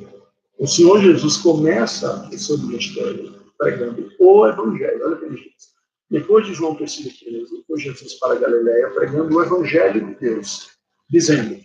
[0.59, 5.07] o Senhor Jesus começa o seu ministério pregando o Evangelho.
[5.07, 5.70] Olha o que ele diz.
[6.11, 10.70] Depois de João ter sido preso, foi Jesus para Galiléia pregando o Evangelho de Deus,
[11.09, 11.61] dizendo: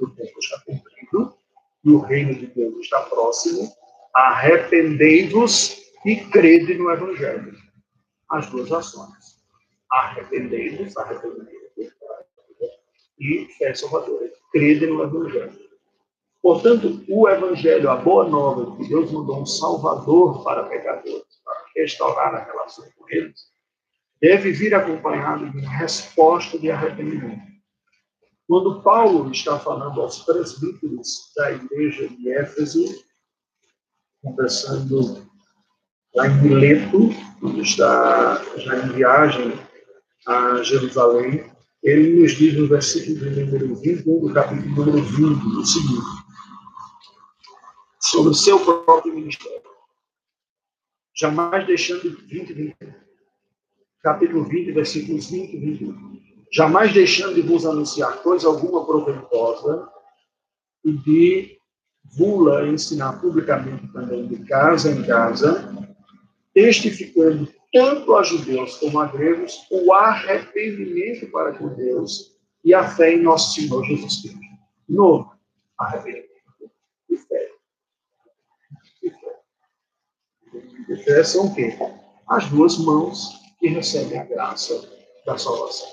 [0.00, 1.34] O tempo está cumprido
[1.84, 3.72] e o reino de Deus está próximo.
[4.14, 7.54] Arrependei-vos e crede no Evangelho.
[8.30, 9.36] As duas ações.
[9.90, 11.66] Arrependei-vos, arrependei-vos
[13.18, 14.30] e fé salvadora.
[14.56, 15.52] Crede no Evangelho.
[16.40, 22.34] Portanto, o Evangelho, a boa nova, que Deus mandou um Salvador para pecadores, para restaurar
[22.34, 23.38] a relação com eles,
[24.18, 27.42] deve vir acompanhado de uma resposta de arrependimento.
[28.48, 33.04] Quando Paulo está falando aos presbíteros da igreja de Éfeso,
[34.22, 35.28] conversando
[36.14, 39.52] lá em Mileto, quando está já em viagem
[40.26, 41.44] a Jerusalém,
[41.86, 46.02] ele nos diz no versículo número 21 do capítulo número 20, o seguinte:
[48.00, 49.62] sobre o seu próprio ministério.
[51.14, 52.76] Jamais deixando 20, 20,
[54.02, 56.20] capítulo 20, versículos 20 e 21.
[56.52, 59.88] Jamais deixando de vos anunciar coisa alguma proveitosa
[60.84, 61.58] e de
[62.16, 65.72] vula ensinar publicamente também de casa em casa,
[66.52, 73.12] testificando tanto a judeus como a gregos o arrependimento para com Deus e a fé
[73.12, 74.40] em nosso Senhor Jesus Cristo.
[74.88, 75.30] Novo
[75.78, 76.30] arrependimento
[77.10, 77.50] e fé.
[80.88, 81.76] E fé são o quê?
[82.26, 83.28] As duas mãos
[83.60, 84.74] que recebem a graça
[85.26, 85.88] da salvação.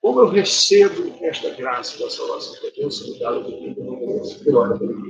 [0.00, 4.78] Como eu recebo esta graça da salvação de Deus, sendo dada pelo arrependimento e pela
[4.78, 5.09] fé.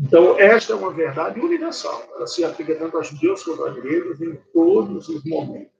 [0.00, 2.02] Então, esta é uma verdade universal.
[2.14, 5.72] Ela se aplica tanto a judeus quanto a gregos em todos os momentos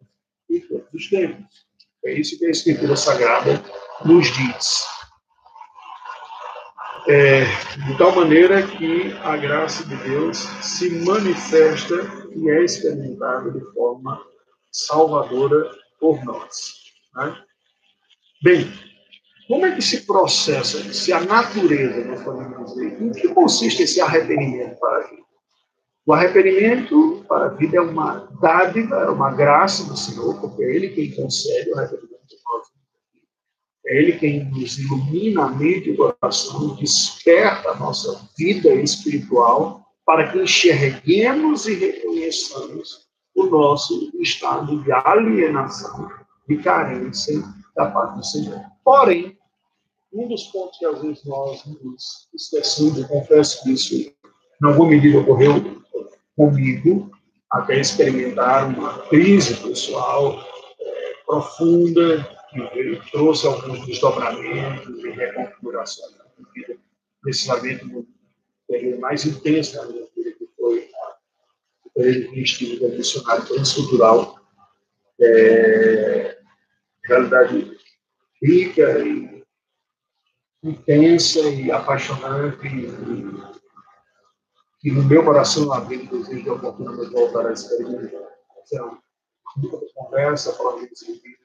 [0.50, 1.66] e todos os tempos.
[2.04, 3.62] É isso que a Escritura Sagrada
[4.04, 4.86] nos diz.
[7.08, 7.44] É,
[7.86, 11.94] de tal maneira que a graça de Deus se manifesta
[12.34, 14.20] e é experimentada de forma
[14.70, 16.74] salvadora por nós.
[17.14, 17.42] Né?
[18.42, 18.72] Bem,
[19.48, 23.98] como é que se processa, se a natureza, nós podemos dizer, em que consiste esse
[23.98, 25.22] arrependimento para a vida?
[26.04, 30.76] O arrependimento para a vida é uma dádiva, é uma graça do Senhor, porque é
[30.76, 32.18] Ele quem concede o arrependimento.
[33.86, 39.82] É Ele quem nos ilumina a mente e o coração, desperta a nossa vida espiritual
[40.04, 46.10] para que enxerguemos e reconheçamos o nosso estado de alienação,
[46.46, 47.42] de carência
[47.74, 48.60] da parte do Senhor.
[48.84, 49.37] Porém,
[50.18, 54.90] um dos pontos que às vezes nós nos esquecemos, eu confesso que isso, em alguma
[54.90, 55.82] medida, ocorreu
[56.36, 57.10] comigo,
[57.50, 60.38] até experimentar uma crise pessoal
[60.80, 66.80] é, profunda, que trouxe alguns desdobramentos e reconfigurações na minha vida,
[67.22, 68.06] precisamente no
[68.66, 70.90] período mais intenso da minha vida, que foi
[71.84, 74.38] o período de estudo missionário transcultural.
[75.20, 76.38] É,
[77.04, 77.76] realidade
[78.42, 79.37] rica e
[80.68, 82.86] intensa e apaixonante e,
[84.84, 88.22] e no meu coração havia desejo de oportunidade de voltar a experimentar.
[88.64, 88.98] Então,
[89.56, 91.38] muita conversa, falando desse vídeo,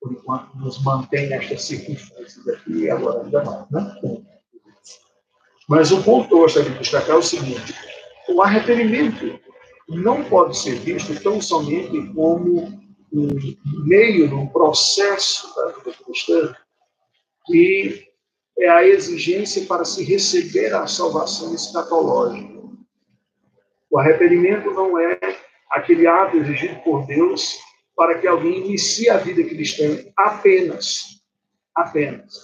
[0.00, 3.70] por enquanto nos mantém nestas circunstâncias aqui e agora ainda mais.
[3.70, 4.24] Né?
[5.68, 7.74] Mas o ponto que eu gostaria de destacar é o seguinte:
[8.28, 9.38] o arrependimento
[9.88, 13.28] não pode ser visto tão somente como um
[13.84, 16.54] meio, num processo da vida cristã,
[17.46, 18.07] que
[18.58, 22.58] é a exigência para se receber a salvação escatológica.
[23.90, 25.18] O arrependimento não é
[25.70, 27.56] aquele ato exigido por Deus
[27.96, 31.22] para que alguém inicie a vida cristã apenas.
[31.74, 32.34] Apenas.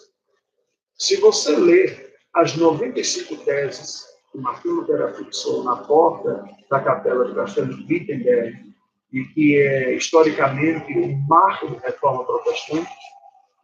[0.96, 7.34] Se você ler as 95 teses que Martin Lutero fixou na porta da capela de
[7.34, 8.74] Castelo de Wittenberg,
[9.12, 12.90] e que é historicamente um marco de reforma protestante,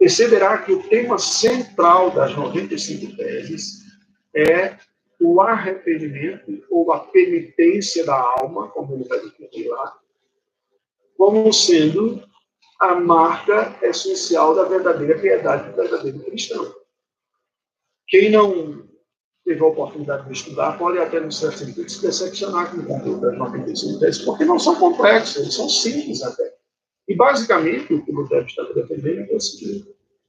[0.00, 3.84] perceberá que o tema central das 95 teses
[4.34, 4.78] é
[5.20, 9.98] o arrependimento ou a penitência da alma, como ele vai definir lá,
[11.18, 12.22] como sendo
[12.80, 16.74] a marca essencial da verdadeira piedade do verdadeiro cristão.
[18.08, 18.88] Quem não
[19.44, 23.20] teve a oportunidade de estudar pode até, no certo sentido, se decepcionar com o conteúdo
[23.20, 26.59] das 95 teses, porque não são complexos, eles são simples até.
[27.10, 29.88] E, basicamente, o que o Lutero está defendendo é o seguinte: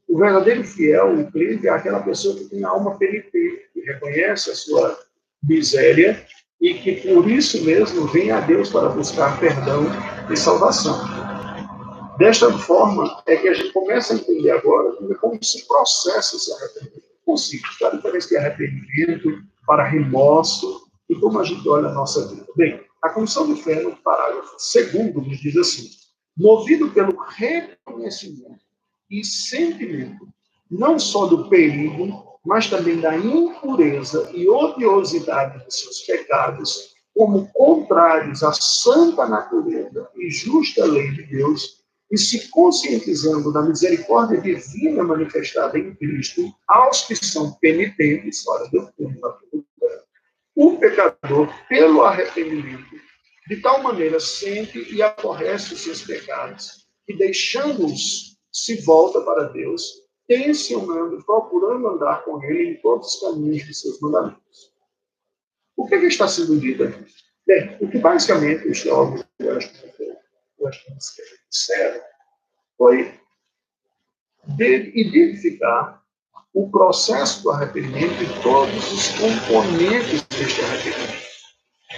[0.09, 4.49] O verdadeiro fiel, o crente, é aquela pessoa que tem a alma penitente, que reconhece
[4.49, 4.97] a sua
[5.43, 6.25] miséria
[6.59, 9.84] e que por isso mesmo vem a Deus para buscar perdão
[10.32, 10.99] e salvação.
[12.17, 17.11] Desta forma é que a gente começa a entender agora como se processa esse arrependimento.
[17.23, 22.47] Consigo, a diferença de arrependimento para remorso e como a gente olha a nossa vida.
[22.55, 26.00] Bem, a Comissão de Fé, no parágrafo segundo, nos diz assim:
[26.38, 28.61] movido pelo reconhecimento
[29.09, 30.27] e sentimento,
[30.69, 38.41] não só do perigo, mas também da impureza e odiosidade de seus pecados, como contrários
[38.41, 45.77] à santa natureza e justa lei de Deus, e se conscientizando da misericórdia divina manifestada
[45.77, 49.19] em Cristo aos que são penitentes, fora do fundo
[50.55, 53.00] o pecador, pelo arrependimento,
[53.47, 59.83] de tal maneira sente e aborrece os seus pecados, e deixando-os, se volta para Deus,
[60.27, 64.71] tensionando, procurando andar com Ele em todos os caminhos de seus mandamentos.
[65.75, 67.05] O que, é que está sendo dito aqui?
[67.45, 68.83] Bem, o que basicamente os
[71.09, 72.01] que disseram,
[72.77, 73.19] foi
[74.93, 76.01] identificar
[76.53, 81.30] o processo do arrependimento e todos os componentes deste arrependimento.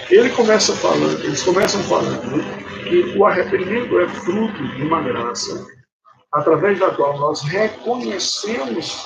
[0.09, 2.43] Ele começa falando, eles começam falando
[2.83, 5.65] que o arrependimento é fruto de uma graça
[6.31, 9.05] através da qual nós reconhecemos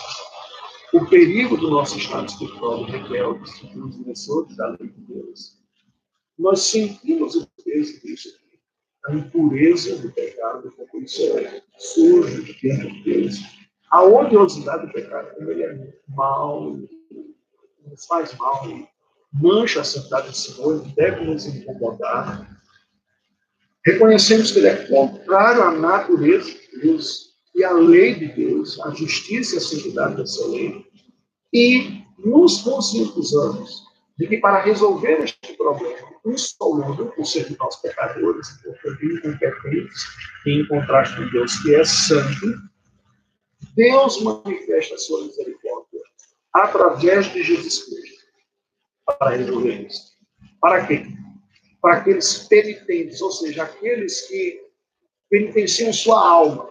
[0.93, 5.57] o perigo do nosso estado espiritual de rebeldes, transgressores da lei de Deus.
[6.37, 8.59] Nós sentimos o peso disso aqui,
[9.07, 13.39] a impureza do pecado, como isso é sujo diante de Deus,
[13.91, 16.77] a odiosidade do pecado, como ele é mal,
[17.85, 18.65] nos faz mal,
[19.33, 22.47] mancha a santidade do Senhor, deve nos incomodar.
[23.85, 28.91] Reconhecemos que ele é contrário à natureza de Deus e à lei de Deus, à
[28.91, 30.85] justiça e à santidade dessa lei,
[31.53, 37.57] e nos conscientizamos de que para resolver este problema, um só mundo, por ser de
[37.57, 38.47] nós pecadores,
[39.01, 40.05] incompetentes,
[40.45, 42.59] em contraste com Deus que é santo,
[43.75, 46.01] Deus manifesta a sua misericórdia
[46.53, 48.06] através de Jesus Cristo
[49.17, 50.13] para resolver isso.
[50.59, 51.05] Para quê?
[51.81, 54.61] Para aqueles penitentes, ou seja, aqueles que
[55.29, 56.69] penitenciam sua alma,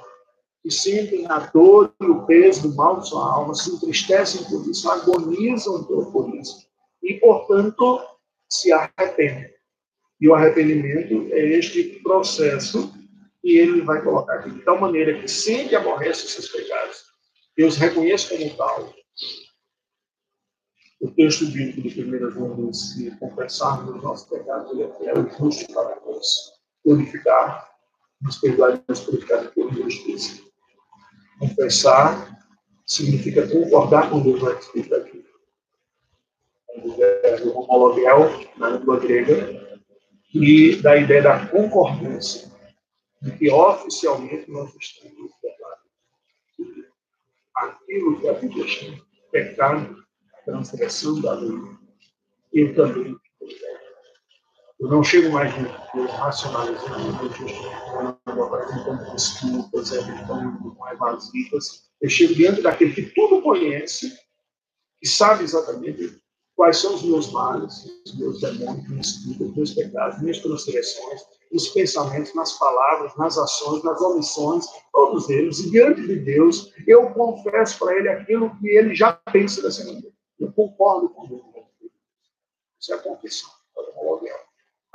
[0.62, 4.68] que sentem a dor e o peso do mal de sua alma, se entristecem por
[4.68, 6.66] isso, agonizam por isso,
[7.02, 8.00] e, portanto,
[8.48, 9.54] se arrependem.
[10.20, 12.92] E o arrependimento é este processo
[13.40, 17.04] que ele vai colocar aqui, de tal maneira que sente e aborrece os seus pecados,
[17.56, 18.92] Deus reconhece como tal.
[21.00, 25.26] O texto bíblico de 1 João diz: se confessarmos os nossos pecados, ele é fiel
[25.26, 27.70] e justo para nos purificar,
[28.22, 30.42] nos perdoar e nos purificar de toda justiça.
[31.38, 32.40] Confessar
[32.86, 35.24] significa concordar com Deus, vai escrito aqui.
[36.82, 39.80] O verbo homologuel, na língua grega,
[40.32, 42.50] e da ideia da concordância,
[43.20, 45.84] de que oficialmente nós estamos perdoados.
[47.56, 50.05] Aquilo que a Bíblia chama pecado,
[50.46, 51.60] transgressão da lei,
[52.54, 53.14] eu também
[54.78, 61.88] eu não chego mais Deus racionalizando, justificando, apresentando desculpas, evitando evasivas.
[62.00, 64.14] Eu chego diante daquele que tudo conhece,
[65.00, 66.20] que sabe exatamente
[66.54, 71.22] quais são os meus males, os meus demônios, minhas os meus pecados, minhas transgressões,
[71.52, 75.58] os pensamentos, nas palavras, nas ações, nas omissões, todos eles.
[75.60, 80.15] E diante de Deus, eu confesso para ele aquilo que ele já pensa dessa maneira.
[80.38, 81.42] Eu concordo com ele.
[82.78, 83.50] Isso é a confissão.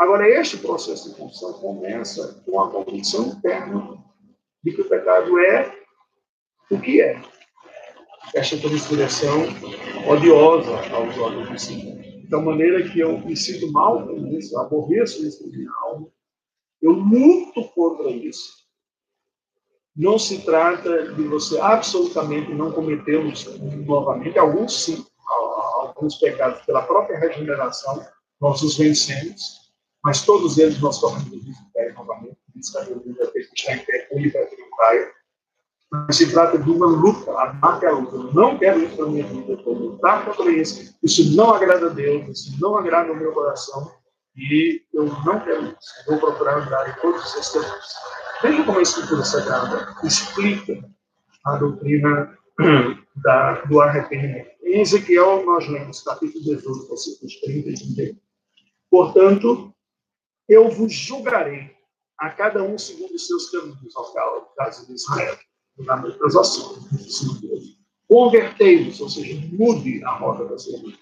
[0.02, 4.04] Agora, este processo de confissão começa com a convicção interna
[4.64, 5.72] de que o pecado é
[6.72, 7.22] o que é.
[8.34, 9.44] Esta transgressão
[10.10, 12.02] odiosa aos olhos do Senhor.
[12.32, 16.08] Tal maneira que eu me sinto mal com isso, aborreço isso de minha alma,
[16.82, 18.62] eu luto contra isso.
[19.96, 23.46] Não se trata de você absolutamente não cometê-los
[23.86, 25.06] novamente, alguns sim,
[26.02, 28.04] alguns pecados pela própria regeneração,
[28.42, 29.72] nós os vencemos,
[30.04, 34.08] mas todos eles nós tornamos de pé novamente, diz a Bíblia que está em pé,
[34.12, 35.12] ele não caia.
[35.92, 38.16] Mas se trata de uma luta, a marca é a luta.
[38.16, 40.98] Eu não quero isso para minha vida, vou lutar contra isso.
[41.04, 43.92] Isso não agrada a Deus, isso não agrada ao meu coração,
[44.36, 46.06] e eu não quero isso.
[46.08, 47.94] Vou procurar andar em todos os seus caminhos.
[48.42, 50.90] Veja como a Escritura Sagrada explica
[51.46, 52.38] a doutrina
[53.16, 54.50] da, do arrependimento.
[54.64, 58.18] Em Ezequiel, nós lemos capítulo 18, versículos 30 e 31.
[58.90, 59.74] Portanto,
[60.48, 61.72] eu vos julgarei
[62.18, 65.38] a cada um segundo os seus caminhos, ao caso de Israel.
[65.78, 67.78] das ações.
[68.08, 70.98] Convertei-vos, ou seja, mude a rota da sua vida.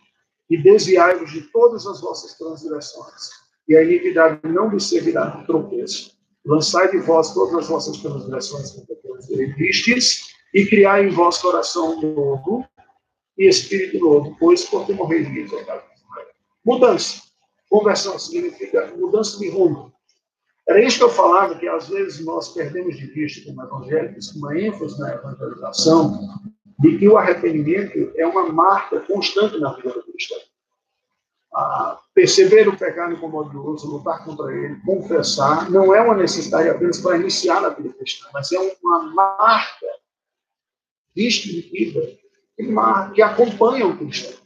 [0.50, 3.30] E desviai-vos de todas as vossas transgressões.
[3.68, 6.18] E a iniquidade não lhe servirá de tropeço.
[6.46, 8.96] Lançai de vós todas as vossas transgressões contra
[9.58, 12.66] vistes, e criai em vós coração novo
[13.38, 15.46] e espírito novo, pois porque morreria,
[16.66, 17.22] Mudança.
[17.70, 19.94] Conversão significa mudança de rumo.
[20.68, 24.60] Era isso que eu falava, que às vezes nós perdemos de vista como evangélicos, uma
[24.60, 26.20] ênfase na evangelização,
[26.80, 30.38] de que o arrependimento é uma marca constante na vida do cristão.
[31.54, 37.18] Ah, perceber o pecado incomodioso, lutar contra ele, confessar, não é uma necessidade apenas para
[37.18, 39.88] iniciar na vida cristã, mas é uma marca
[41.20, 42.02] distintiva
[43.14, 44.40] que acompanha o cristão.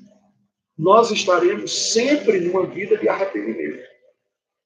[0.76, 3.84] Nós estaremos sempre numa vida de arrependimento.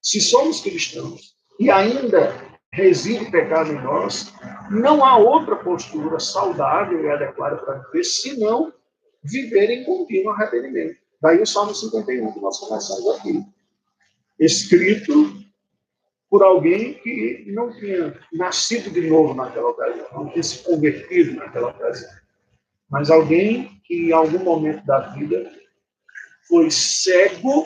[0.02, 2.34] Se somos cristãos e ainda
[2.72, 4.34] reside pecado em nós,
[4.72, 8.74] não há outra postura saudável e adequada para viver senão
[9.24, 10.98] viver em contínuo arrependimento.
[11.22, 13.44] Daí o Salmo 51 que nós começamos aqui.
[14.40, 15.37] Escrito
[16.30, 21.70] por alguém que não tinha nascido de novo naquela ocasião, não tinha se convertido naquela
[21.70, 22.12] ocasião.
[22.90, 25.50] Mas alguém que em algum momento da vida
[26.48, 27.66] foi cego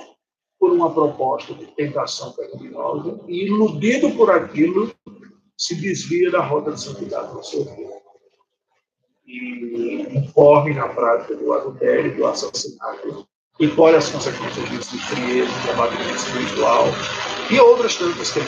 [0.60, 4.94] por uma proposta de tentação pecaminosa e, iludido por aquilo,
[5.58, 8.02] se desvia da rota de santidade do seu vida.
[9.26, 13.28] E incorre na prática do adultério, do assassinato,
[13.60, 16.86] e colhe as consequências disso de frieza, de abatimento espiritual
[17.52, 18.40] e outras tantas que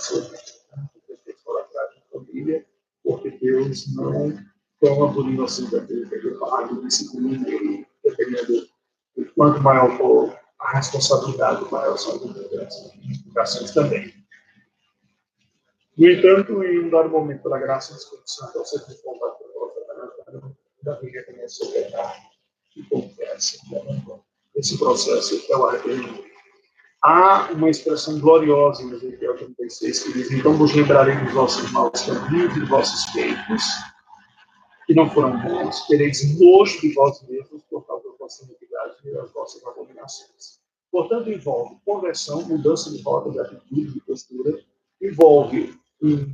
[0.00, 0.42] seu vida.
[1.44, 2.66] Por atrás da família,
[3.02, 4.36] porque Deus não
[4.80, 5.24] toma por
[6.08, 8.68] que é pago, disciplina e dependendo
[9.16, 14.12] de quanto maior for a responsabilidade, maior são as implicações também.
[15.96, 19.52] No entanto, em um dado momento, pela graça do Espírito Santo, ao ser confrontado pelo
[19.52, 22.20] profeta Davi reconhece o pecado
[22.76, 23.58] e confessa
[24.56, 26.33] esse processo é o arrependimento.
[27.06, 32.00] Há uma expressão gloriosa em Ezequiel 36 que diz: Então vos lembrarei dos vossos maus
[32.00, 33.62] caminhos dos vossos feitos,
[34.86, 39.12] que não foram bons, tereis nojo de vós mesmos por causa da vossa iniquidade e
[39.12, 40.58] das vossas abominações.
[40.90, 44.58] Portanto, envolve conversão, mudança de rota, de atitude, de postura,
[45.02, 46.26] envolve um,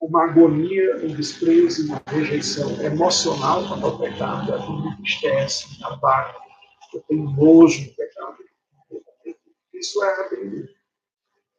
[0.00, 6.36] uma agonia, um desprezo, uma rejeição emocional quanto ao pecado, aquilo me entristece, abate,
[6.92, 8.45] eu tenho nojo do pecado.
[9.78, 10.74] Isso é arrependimento.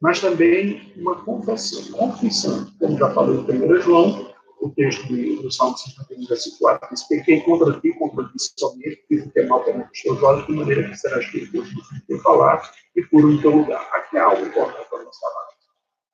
[0.00, 5.76] Mas também uma confissão, confissão, como já falei em 1 João, o texto do Salmo
[5.76, 9.64] 51, versículo 4, diz: Pequei contra ti, contra ti somente, fiz o que é mal
[9.64, 13.28] perante os teus olhos, de maneira que serás feito Deus no teu falar e puro
[13.28, 13.88] no teu lugar.
[13.92, 15.48] Aqui há algo importante para nós falar.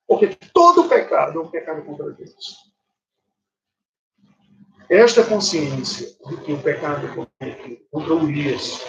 [0.06, 2.74] Porque todo pecado é um pecado contra Deus.
[4.90, 8.80] Esta consciência de que o pecado é cometido contra Urias,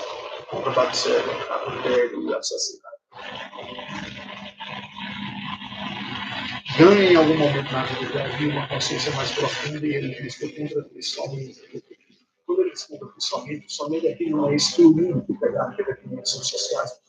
[0.49, 2.94] contra Batseba, adultério e assassinato,
[6.77, 10.37] ganha em algum momento na vida de Davi uma consciência mais profunda e ele diz
[10.37, 11.83] que contra ti somente.
[12.45, 16.47] Quando ele diz contra ti somente, somente aqui não é excluindo pecado, que é definições
[16.47, 17.01] sociais,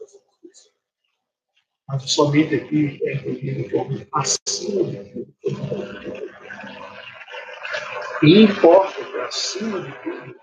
[1.88, 5.36] mas o somente aqui é entendido como acima de tudo.
[8.22, 10.36] E importa que acima de tudo,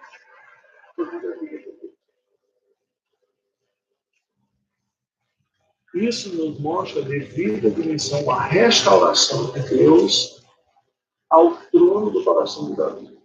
[5.93, 10.43] Isso nos mostra a devida dimensão, a restauração de Deus
[11.29, 13.17] ao trono do coração de Davi.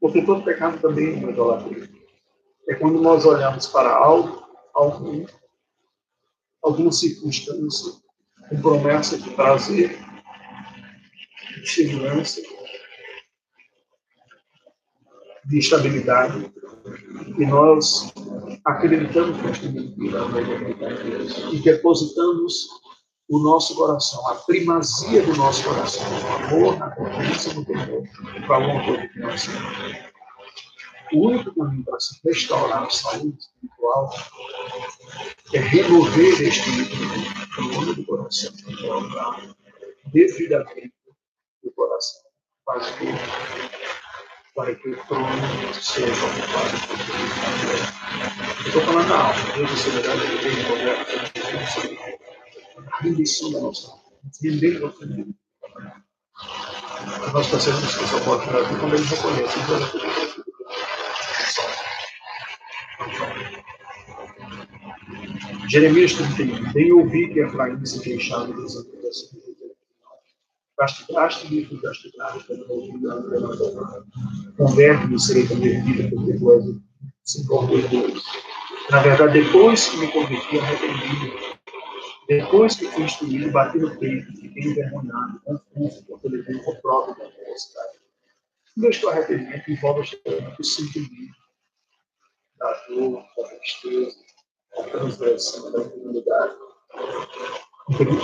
[0.00, 1.88] Porque todo pecado também é uma idolatria.
[2.68, 5.24] É quando nós olhamos para algo, algum,
[6.62, 7.92] alguma circunstância,
[8.48, 9.98] com promessa de prazer,
[11.60, 12.40] de segurança,
[15.46, 16.52] de estabilidade,
[17.38, 18.12] e nós
[18.64, 19.38] acreditamos
[21.52, 22.68] e depositamos
[23.28, 28.02] o nosso coração, a primazia do nosso coração, o amor, na confiança no temor,
[28.46, 29.46] para o amor de nós
[31.12, 34.12] O único caminho para se restaurar a saúde espiritual
[35.54, 36.70] é remover este
[37.54, 38.52] trono do coração,
[40.12, 40.92] devidamente
[41.62, 42.22] o coração,
[42.64, 43.06] para que
[44.60, 45.26] para que o trono
[45.72, 48.66] seja ocupado por Deus.
[48.66, 51.06] Estou falando da alma, Deus é soberano, ele tem governo,
[52.92, 54.02] a rendição da nossa alma,
[54.42, 55.34] render o nosso inimigo.
[57.32, 60.20] Nós percebemos que essa oportunidade quando ele reconhece o Deus
[65.70, 66.72] Jeremias 31.
[66.72, 69.39] Bem ouvi que Efraim se queixava dos acontecimentos
[70.80, 72.64] castigaste-me e fui castigado pelo
[74.56, 76.70] Converte-me e serei convertido, tu és
[77.22, 77.44] sem
[77.88, 78.24] Deus.
[78.90, 81.50] Na verdade, depois que me converti, arrependi
[82.30, 87.16] depois que fui instruído, bati no peito, fiquei envergonhado, confuso, porque eu levei o próprio
[87.16, 87.98] da.
[88.76, 90.16] O meu arrependimento envolve
[90.56, 91.34] o sentimento
[92.56, 94.16] da dor, da tristeza,
[94.76, 96.56] da transgressão, da infidelidade.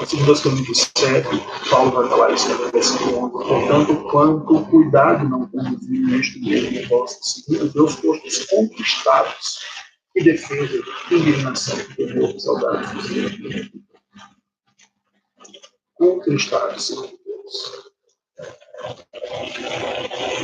[0.07, 1.29] Segundo as Coríntios 7,
[1.69, 3.49] Paulo vai falar isso no versículo 11.
[3.49, 9.59] Portanto, quanto cuidado não conduzir neste mesmo negócio, segundo Deus postos conquistados
[10.15, 13.71] e defesa, indignação, temor, saudade
[15.97, 17.87] contristados de Deus.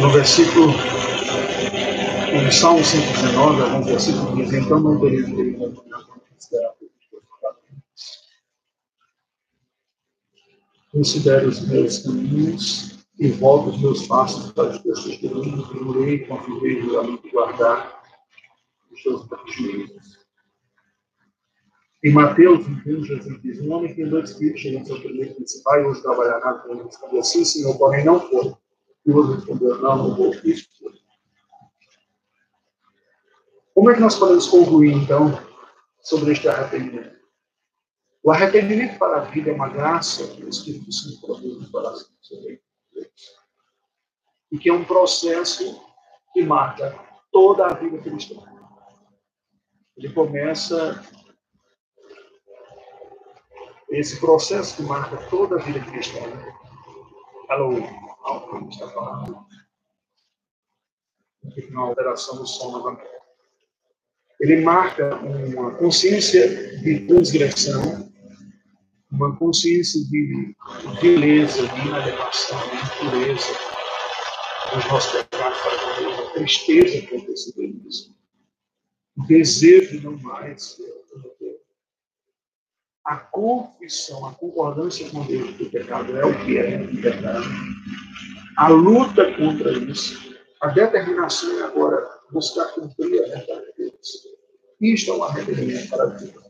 [0.00, 0.68] No versículo,
[2.42, 6.74] no Salmo 119, alguns versículos dizem, então não teria que considerar
[10.92, 15.70] Considere os meus caminhos e volto os meus passos para os teus testemunhos,
[16.06, 18.02] e com a fidelidade guardar
[18.92, 20.22] os teus prejuízos.
[22.04, 25.42] Em Mateus 21, Jesus diz: Um homem tem dois filhos, chegou ao seu primeiro e
[25.44, 26.64] disse: Vai hoje trabalhar nada.
[26.68, 28.52] Ele respondeu: assim, senhor, porém não foi.
[29.06, 30.34] E o outro respondeu: Não, não vou.
[30.44, 30.92] Isso foi.
[33.74, 35.38] Como é que nós podemos concluir, então,
[36.02, 37.21] sobre este arrependimento?
[38.22, 42.08] O arrependimento para a vida é uma graça que o Espírito Santo produz no coração
[44.52, 45.82] E que é um processo
[46.32, 46.96] que marca
[47.32, 48.36] toda a vida cristã.
[49.96, 51.02] Ele começa
[53.90, 56.20] esse processo que marca toda a vida cristã.
[57.48, 57.72] Alô,
[58.22, 59.46] algo está falando.
[61.70, 63.10] Uma alteração do som novamente.
[64.40, 68.11] Ele marca uma consciência de transgressão,
[69.12, 70.56] uma consciência de
[71.00, 73.52] beleza, de inadequação, de impureza
[74.74, 78.16] dos nossos pecados para Deus, a tristeza que aconteceu isso.
[79.16, 80.78] O desejo de não mais
[83.04, 86.88] a confissão, a concordância com Deus do pecado é o que é o.
[88.56, 94.28] A luta contra isso, a determinação é agora buscar cumprir a verdade de Deus.
[94.80, 96.40] Isto é um arrependimento para a vida.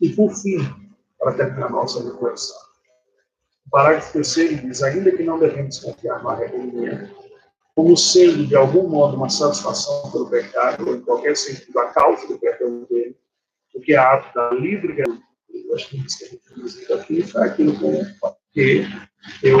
[0.00, 0.89] E por fim,
[1.20, 2.56] para terminar nossa reflexão.
[3.66, 7.14] O parágrafo terceiro diz: ainda que não devemos confiar no arrependimento,
[7.76, 12.26] como sendo de algum modo uma satisfação pelo pecado, ou em qualquer sentido a causa
[12.26, 13.16] do perdão dele,
[13.74, 14.94] o que é ato da livre
[15.70, 17.78] eu acho que isso que a gente diz aqui foi aquilo
[18.52, 18.84] que
[19.44, 19.58] eu.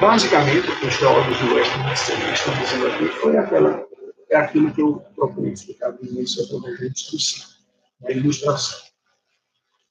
[0.00, 3.84] basicamente, o que os teólogos do Westminster estão dizendo aqui foi aquela,
[4.30, 7.48] é aquilo que eu procurei explicar no início da discussão,
[8.00, 8.78] da ilustração.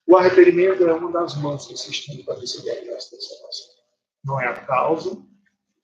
[0.08, 3.76] O arrependimento é uma das mãos que se estende para receber a graça da salvação.
[4.24, 5.18] Não é a causa,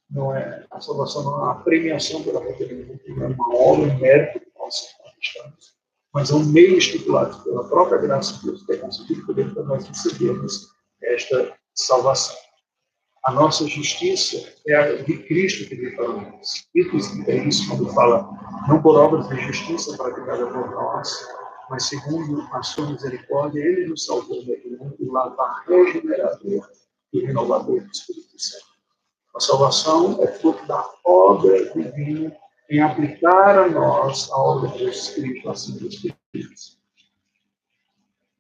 [0.09, 3.99] não é a salvação, não é a premiação pelo arrependimento, não é uma obra, um
[3.99, 5.81] mérito nós conquistamos
[6.13, 9.63] mas é um meio estipulado pela própria graça de Deus que é conseguido poder para
[9.63, 10.67] nós recebermos
[11.01, 12.35] esta salvação.
[13.25, 16.67] A nossa justiça é a de Cristo que veio para nós.
[16.75, 16.81] E
[17.27, 18.29] é isso quando fala,
[18.67, 21.27] não por obras de justiça praticada por nós,
[21.71, 26.69] mas segundo a sua misericórdia, ele nos salvou daquele mundo lavar regenerador
[27.13, 28.65] e renovador do Espírito Santo.
[29.33, 32.35] A salvação é fruto da obra divina
[32.69, 36.77] em aplicar a nós a obra de Jesus Cristo, assim dos Espíritos.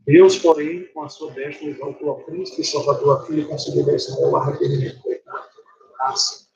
[0.05, 4.29] Deus, porém, com a sua destra, exaltou a príncipe e salvador a filha a Israel
[4.29, 5.47] o arrependimento do pecado.
[5.93, 6.47] Graça.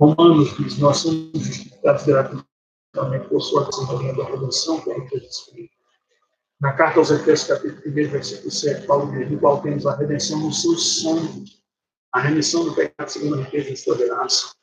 [0.00, 5.71] Romanos diz: Nós somos justificados gratuitamente por sua testemunha da redenção em Jesus Cristo.
[6.62, 10.38] Na carta aos Efésios, capítulo 1, versículo 7, Paulo diz: Do qual temos a redenção
[10.38, 11.44] no seu sangue,
[12.12, 14.54] a remissão do pecado segundo a riqueza de sua graça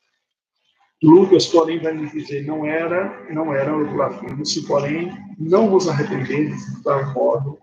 [1.02, 5.88] Lucas, porém, vai nos dizer, não era, não era o blasfemo, se porém não vos
[5.88, 7.58] arrependeis de tal modo,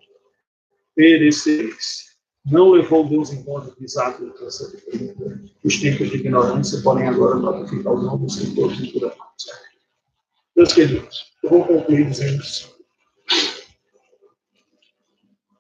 [0.96, 2.08] perecereis.
[2.46, 4.32] Não levou Deus em conta os atos
[5.64, 9.46] os tempos de ignorância, porém agora notificar o nome dos todos de toda parte.
[10.56, 12.77] Meus queridos, eu vou concluir dizendo isso.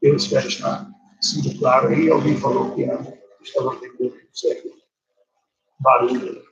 [0.01, 0.89] Eu espero estar
[1.21, 2.09] sendo claro aí.
[2.09, 2.81] Alguém falou que
[3.41, 4.69] estava tendo certo
[5.79, 6.45] barulho.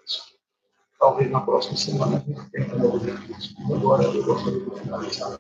[0.99, 5.39] Talvez na próxima semana a gente tenha um Agora eu gostaria de finalizar.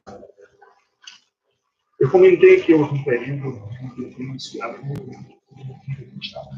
[1.99, 3.47] Eu comentei que houve um período
[3.81, 6.49] em que eu fui iniciado no estava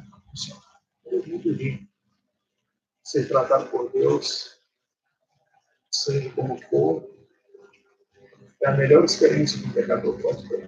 [1.06, 1.88] Eu muito de
[3.04, 4.60] ser tratado por Deus,
[5.92, 7.08] seja como for,
[8.62, 10.68] é a melhor experiência que um pecador pode ter.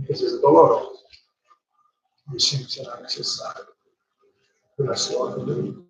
[0.00, 1.04] Muitas vezes dolorosa,
[2.34, 3.66] e sempre será necessário
[4.76, 5.84] pela sua vida.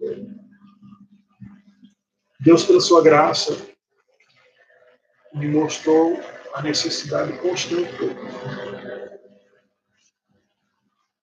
[2.41, 3.57] Deus, pela sua graça,
[5.33, 6.19] me mostrou
[6.55, 7.93] a necessidade constante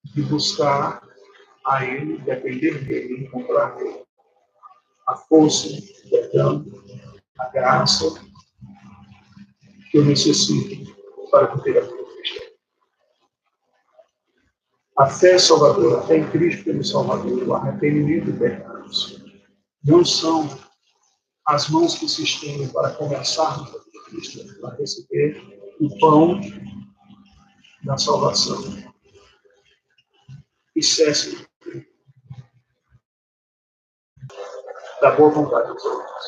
[0.05, 1.05] de buscar
[1.65, 4.07] a Ele, depender dele, encontrar nele
[5.07, 6.65] a força, o perdão,
[7.38, 8.05] a graça
[9.91, 10.95] que eu necessito
[11.29, 12.06] para viver a vida.
[14.99, 19.23] A fé salvadora, a fé em Cristo pelo Salvador, o arrependimento de pecados,
[19.83, 20.49] não são
[21.45, 25.39] as mãos que se estendem para conversarmos com Cristo, para receber
[25.79, 26.41] o pão
[27.83, 28.57] da salvação.
[30.75, 31.47] E cesse
[35.01, 36.25] da boa vontade dos outros.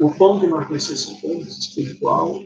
[0.00, 2.40] O pão que nós necessitamos, espiritual,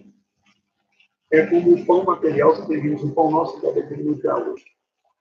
[1.32, 4.64] é como o pão material que teríamos, o pão nosso que devemos ter hoje.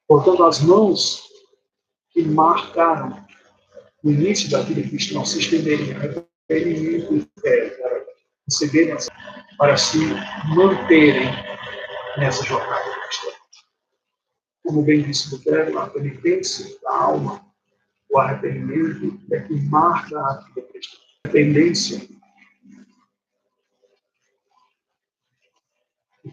[0.08, 1.24] Portanto, as mãos
[2.12, 3.26] que marcaram
[4.04, 8.06] o início da vida cristã se estenderem a arrependimento e fé, para
[8.48, 8.98] receberem
[9.58, 10.00] para se
[10.54, 11.30] manterem
[12.18, 13.30] nessa jornada cristã.
[14.64, 17.52] Como bem disse Lutero, a penitência da alma
[18.12, 20.98] o arrependimento é que marca a vida cristã.
[21.24, 22.21] A dependência.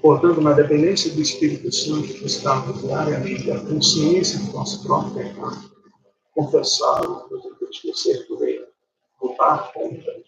[0.01, 5.71] Portanto, na dependência do Espírito Santo, buscarmos diariamente a consciência do nosso próprio pecado,
[6.35, 7.29] confessá-lo,
[7.71, 8.67] esquecer por ele,
[9.21, 10.23] lutar contra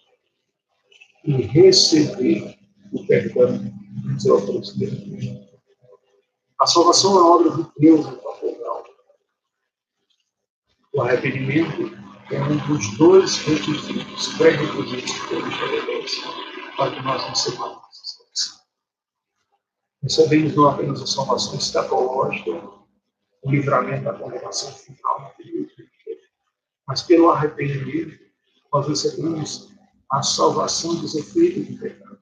[1.24, 2.58] e receber
[2.92, 3.72] o perdão
[4.04, 4.94] dos outros Deus.
[6.60, 8.20] A salvação é obra de Deus em
[10.92, 11.96] o arrependimento
[12.32, 17.89] é um dos dois requisitos, pré-requisitos que para que nós essa salvação.
[20.02, 22.50] Recebemos não apenas a salvação escatológica,
[23.42, 25.34] o livramento da condenação final,
[26.86, 28.18] mas pelo arrependimento
[28.72, 29.70] nós recebemos
[30.10, 32.18] a salvação dos efeitos do pecado.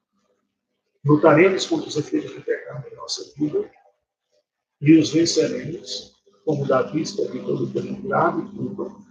[1.04, 3.70] Lutaremos contra os efeitos do pecado em nossa vida
[4.80, 9.06] e os venceremos como Davi escreveu todo pelo grave e tudo,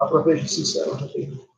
[0.00, 1.48] através de sincero arrependimento.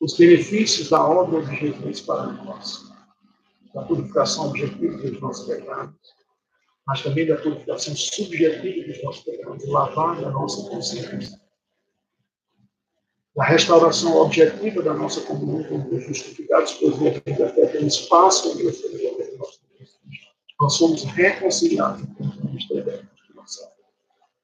[0.00, 2.93] Os benefícios da obra de Jesus para nós,
[3.74, 5.94] da purificação objetiva dos nossos pecados,
[6.86, 11.40] mas também da purificação subjetiva dos nossos pecados, lavar a nossa consciência,
[13.34, 18.56] da restauração objetiva da nossa comunhão com Deus, justificados por Deus, até pelo espaço em
[18.58, 18.80] Deus,
[20.60, 23.68] nós somos reconciliados com Cristo restauração.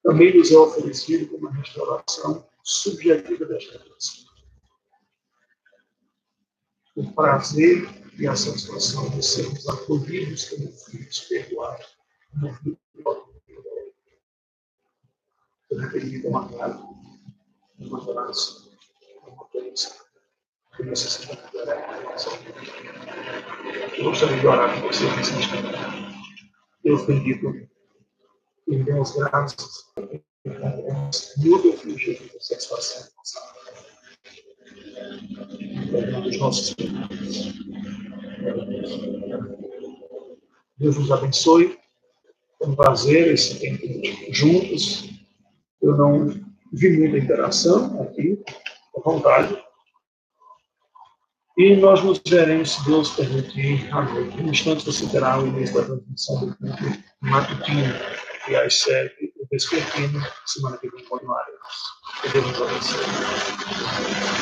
[0.02, 4.24] Também nos é oferecido como uma restauração subjetiva desta relação.
[6.96, 7.88] O prazer
[8.20, 11.86] e a satisfação de sermos acolhidos como filhos perdoados,
[12.30, 12.78] como filhos
[15.70, 16.82] eu a uma casa,
[17.78, 18.68] uma graça,
[19.26, 19.92] uma bênção,
[20.76, 20.82] que
[21.56, 22.16] orar
[23.96, 25.68] Eu gostaria de orar com você nesse instante.
[26.82, 27.68] Deus bendito,
[28.66, 29.92] e demos graças,
[31.38, 33.08] muda o jeito de satisfação
[36.22, 37.99] dos nossos pecados.
[40.78, 41.78] Deus nos abençoe.
[42.62, 43.86] Um prazer esse tempo
[44.32, 45.08] juntos.
[45.80, 46.28] Eu não
[46.72, 48.38] vi muita interação aqui,
[48.96, 49.56] à vontade.
[51.56, 54.42] E nós nos veremos, se Deus permitir, à noite.
[54.42, 56.84] No instante você terá o início da transmissão do culto
[57.20, 57.94] matutino
[58.48, 61.60] e às sete, o vespertino, semana que vem continuaremos.
[62.22, 64.40] Que Deus nos abençoe.